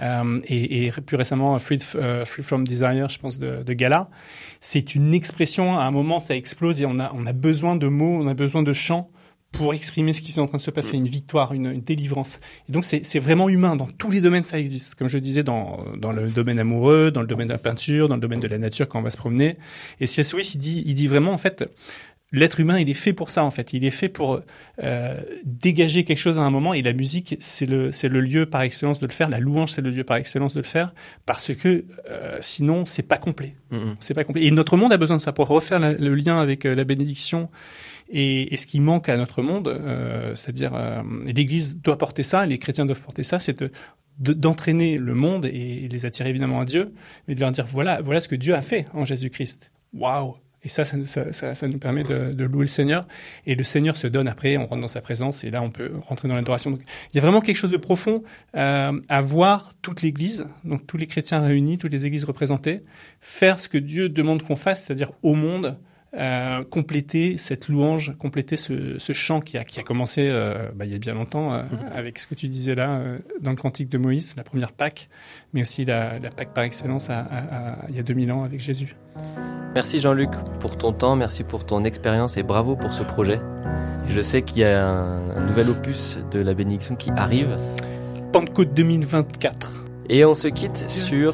euh, 0.00 0.40
et, 0.44 0.86
et, 0.86 0.90
plus 0.90 1.16
récemment 1.16 1.58
Free, 1.58 1.78
euh, 1.96 2.24
Free 2.24 2.42
From 2.42 2.66
Desire, 2.66 3.08
je 3.08 3.18
pense, 3.18 3.38
de, 3.38 3.62
de 3.62 3.72
Gala. 3.72 4.08
C'est 4.60 4.94
une 4.94 5.14
expression, 5.14 5.78
à 5.78 5.84
un 5.84 5.90
moment 5.90 6.20
ça 6.20 6.34
explose 6.34 6.82
et 6.82 6.86
on 6.86 6.98
a, 6.98 7.12
on 7.14 7.26
a 7.26 7.32
besoin 7.32 7.76
de 7.76 7.86
mots, 7.86 8.18
on 8.22 8.26
a 8.26 8.34
besoin 8.34 8.62
de 8.62 8.72
chants 8.72 9.10
pour 9.52 9.74
exprimer 9.74 10.12
ce 10.12 10.22
qui 10.22 10.32
est 10.32 10.38
en 10.38 10.46
train 10.46 10.58
de 10.58 10.62
se 10.62 10.70
passer, 10.70 10.96
une 10.96 11.08
victoire, 11.08 11.52
une, 11.52 11.66
une 11.66 11.82
délivrance. 11.82 12.40
Et 12.68 12.72
donc 12.72 12.84
c'est 12.84 13.18
vraiment 13.18 13.48
humain, 13.48 13.76
dans 13.76 13.86
tous 13.86 14.10
les 14.10 14.20
domaines 14.20 14.42
ça 14.42 14.58
existe. 14.58 14.94
Comme 14.94 15.08
je 15.08 15.18
disais, 15.18 15.42
dans, 15.42 15.84
dans 15.96 16.12
le 16.12 16.28
domaine 16.28 16.58
amoureux, 16.58 17.10
dans 17.10 17.20
le 17.20 17.26
domaine 17.26 17.48
de 17.48 17.52
la 17.52 17.58
peinture, 17.58 18.08
dans 18.08 18.14
le 18.14 18.20
domaine 18.20 18.40
de 18.40 18.46
la 18.46 18.58
nature 18.58 18.88
quand 18.88 18.98
on 18.98 19.02
va 19.02 19.10
se 19.10 19.16
promener. 19.16 19.56
Et 20.00 20.06
C.S. 20.06 20.32
Lewis, 20.32 20.52
il 20.54 20.58
dit, 20.58 20.82
il 20.86 20.94
dit 20.94 21.08
vraiment 21.08 21.32
en 21.32 21.38
fait, 21.38 21.64
l'être 22.32 22.60
humain, 22.60 22.78
il 22.78 22.88
est 22.88 22.94
fait 22.94 23.12
pour 23.12 23.30
ça 23.30 23.44
en 23.44 23.50
fait. 23.50 23.72
Il 23.72 23.84
est 23.84 23.90
fait 23.90 24.08
pour 24.08 24.40
euh, 24.82 25.20
dégager 25.44 26.04
quelque 26.04 26.18
chose 26.18 26.38
à 26.38 26.42
un 26.42 26.50
moment. 26.50 26.74
Et 26.74 26.82
la 26.82 26.92
musique, 26.92 27.36
c'est 27.40 27.66
le 27.66 27.92
c'est 27.92 28.08
le 28.08 28.20
lieu 28.20 28.46
par 28.46 28.62
excellence 28.62 29.00
de 29.00 29.06
le 29.06 29.12
faire. 29.12 29.28
La 29.28 29.40
louange, 29.40 29.70
c'est 29.72 29.82
le 29.82 29.90
lieu 29.90 30.04
par 30.04 30.16
excellence 30.16 30.54
de 30.54 30.60
le 30.60 30.66
faire, 30.66 30.94
parce 31.26 31.54
que 31.54 31.84
euh, 32.08 32.38
sinon, 32.40 32.84
c'est 32.86 33.02
pas 33.02 33.18
complet. 33.18 33.56
C'est 34.00 34.14
pas 34.14 34.24
complet. 34.24 34.44
Et 34.44 34.50
notre 34.50 34.76
monde 34.76 34.92
a 34.92 34.96
besoin 34.96 35.16
de 35.16 35.22
ça 35.22 35.32
pour 35.32 35.46
refaire 35.46 35.78
le 35.78 36.14
lien 36.14 36.40
avec 36.40 36.66
euh, 36.66 36.74
la 36.74 36.84
bénédiction 36.84 37.48
Et, 38.10 38.56
ce 38.56 38.66
qui 38.66 38.80
manque 38.80 39.08
à 39.08 39.16
notre 39.16 39.42
monde, 39.42 39.68
euh, 39.68 40.34
c'est-à-dire 40.34 40.74
euh, 40.74 41.02
l'Église 41.24 41.80
doit 41.80 41.96
porter 41.96 42.22
ça, 42.22 42.44
les 42.44 42.58
chrétiens 42.58 42.84
doivent 42.84 43.02
porter 43.02 43.22
ça, 43.22 43.38
c'est 43.38 43.64
d'entraîner 44.18 44.98
le 44.98 45.14
monde 45.14 45.46
et, 45.46 45.88
les 45.88 46.06
attirer 46.06 46.28
évidemment 46.28 46.60
à 46.60 46.64
Dieu, 46.64 46.92
mais 47.28 47.34
de 47.34 47.40
leur 47.40 47.52
dire 47.52 47.66
voilà, 47.66 48.00
voilà 48.02 48.20
ce 48.20 48.28
que 48.28 48.34
Dieu 48.34 48.54
a 48.54 48.62
fait 48.62 48.86
en 48.94 49.04
Jésus-Christ. 49.04 49.72
Waouh 49.94 50.36
et 50.62 50.68
ça 50.68 50.84
ça, 50.84 51.68
nous 51.68 51.78
permet 51.78 52.04
de, 52.04 52.44
louer 52.44 52.64
le 52.64 52.66
Seigneur. 52.66 53.06
Et 53.46 53.54
le 53.54 53.64
Seigneur 53.64 53.96
se 53.96 54.06
donne 54.06 54.28
après, 54.28 54.56
on 54.56 54.66
rentre 54.66 54.82
dans 54.82 54.86
sa 54.88 55.00
présence, 55.00 55.42
et 55.44 55.50
là 55.50 55.62
on 55.62 55.70
peut 55.70 55.92
rentrer 56.02 56.28
dans 56.28 56.34
l'adoration. 56.34 56.78
Il 57.12 57.16
y 57.16 57.18
a 57.18 57.22
vraiment 57.22 57.40
quelque 57.40 57.56
chose 57.56 57.70
de 57.70 57.78
profond 57.78 58.22
euh, 58.56 59.00
à 59.08 59.20
voir 59.22 59.72
toute 59.80 60.02
l'Église, 60.02 60.46
donc 60.64 60.86
tous 60.86 60.98
les 60.98 61.06
chrétiens 61.06 61.40
réunis, 61.40 61.78
toutes 61.78 61.92
les 61.92 62.04
églises 62.04 62.24
représentées, 62.24 62.82
faire 63.20 63.58
ce 63.58 63.68
que 63.68 63.78
Dieu 63.78 64.08
demande 64.08 64.42
qu'on 64.42 64.56
fasse, 64.56 64.84
c'est-à-dire 64.84 65.12
au 65.22 65.34
monde, 65.34 65.78
euh, 66.16 66.64
compléter 66.64 67.36
cette 67.38 67.68
louange, 67.68 68.14
compléter 68.18 68.56
ce, 68.56 68.98
ce 68.98 69.12
chant 69.12 69.40
qui 69.40 69.56
a, 69.56 69.64
qui 69.64 69.78
a 69.78 69.84
commencé 69.84 70.28
euh, 70.28 70.68
bah, 70.74 70.84
il 70.84 70.90
y 70.90 70.94
a 70.94 70.98
bien 70.98 71.14
longtemps 71.14 71.54
euh, 71.54 71.62
mhm. 71.62 71.92
avec 71.94 72.18
ce 72.18 72.26
que 72.26 72.34
tu 72.34 72.48
disais 72.48 72.74
là 72.74 72.96
euh, 72.96 73.18
dans 73.40 73.50
le 73.50 73.56
cantique 73.56 73.88
de 73.88 73.98
Moïse, 73.98 74.34
la 74.36 74.42
première 74.42 74.72
Pâque, 74.72 75.08
mais 75.52 75.62
aussi 75.62 75.84
la, 75.84 76.18
la 76.18 76.30
Pâque 76.30 76.52
par 76.52 76.64
excellence 76.64 77.10
à, 77.10 77.20
à, 77.20 77.82
à, 77.82 77.88
il 77.88 77.96
y 77.96 78.00
a 78.00 78.02
2000 78.02 78.32
ans 78.32 78.42
avec 78.42 78.60
Jésus. 78.60 78.96
Merci 79.74 80.00
Jean-Luc 80.00 80.30
pour 80.58 80.76
ton 80.76 80.92
temps, 80.92 81.14
merci 81.14 81.44
pour 81.44 81.64
ton 81.64 81.84
expérience 81.84 82.36
et 82.36 82.42
bravo 82.42 82.74
pour 82.74 82.92
ce 82.92 83.04
projet. 83.04 83.40
Je 84.08 84.20
sais 84.20 84.42
qu'il 84.42 84.58
y 84.58 84.64
a 84.64 84.84
un, 84.84 85.30
un, 85.36 85.46
nouvel 85.46 85.70
opus 85.70 86.18
de 86.32 86.40
la 86.40 86.54
bénédiction 86.54 86.96
qui 86.96 87.10
arrive. 87.10 87.54
Pentecôte 88.32 88.74
2024. 88.74 89.84
Et 90.08 90.24
on 90.24 90.34
se 90.34 90.48
quitte 90.48 90.90
sur 90.90 91.30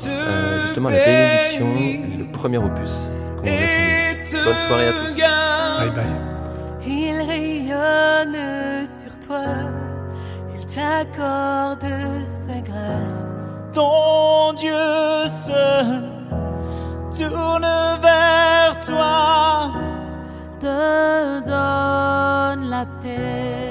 justement 0.67 0.91
la 0.91 1.03
bénédiction, 1.03 1.73
le 2.19 2.31
premier 2.31 2.59
opus. 2.59 3.09
Bonne 4.33 4.59
soirée 4.59 4.89
à 4.89 4.93
tous. 4.93 5.17
Bye 5.17 5.95
bye. 5.95 6.05
Il 6.85 7.17
rayonne 7.29 8.37
sur 9.01 9.15
toi, 9.27 9.45
il 10.55 10.67
t'accorde 10.67 11.87
sa 12.47 12.61
grâce. 12.61 13.25
Ton 13.73 14.53
Dieu 14.55 15.27
se 15.27 15.65
tourne 17.17 17.67
vers 18.03 18.81
toi, 18.85 19.73
te 20.59 21.41
donne 21.45 22.71
la 22.71 22.85
paix. 23.03 23.66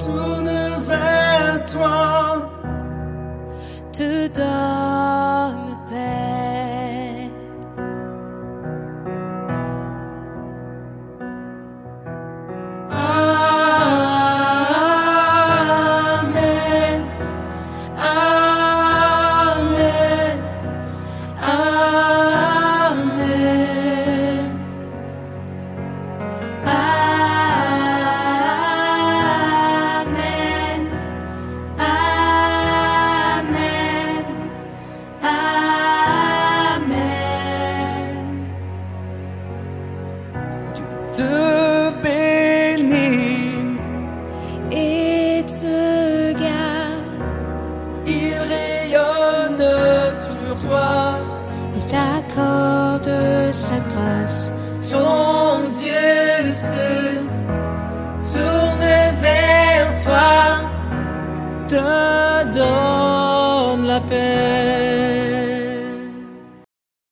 Tourne 0.00 0.50
vers 0.88 1.64
toi, 1.72 2.50
te 3.92 4.28
donne 4.28 5.39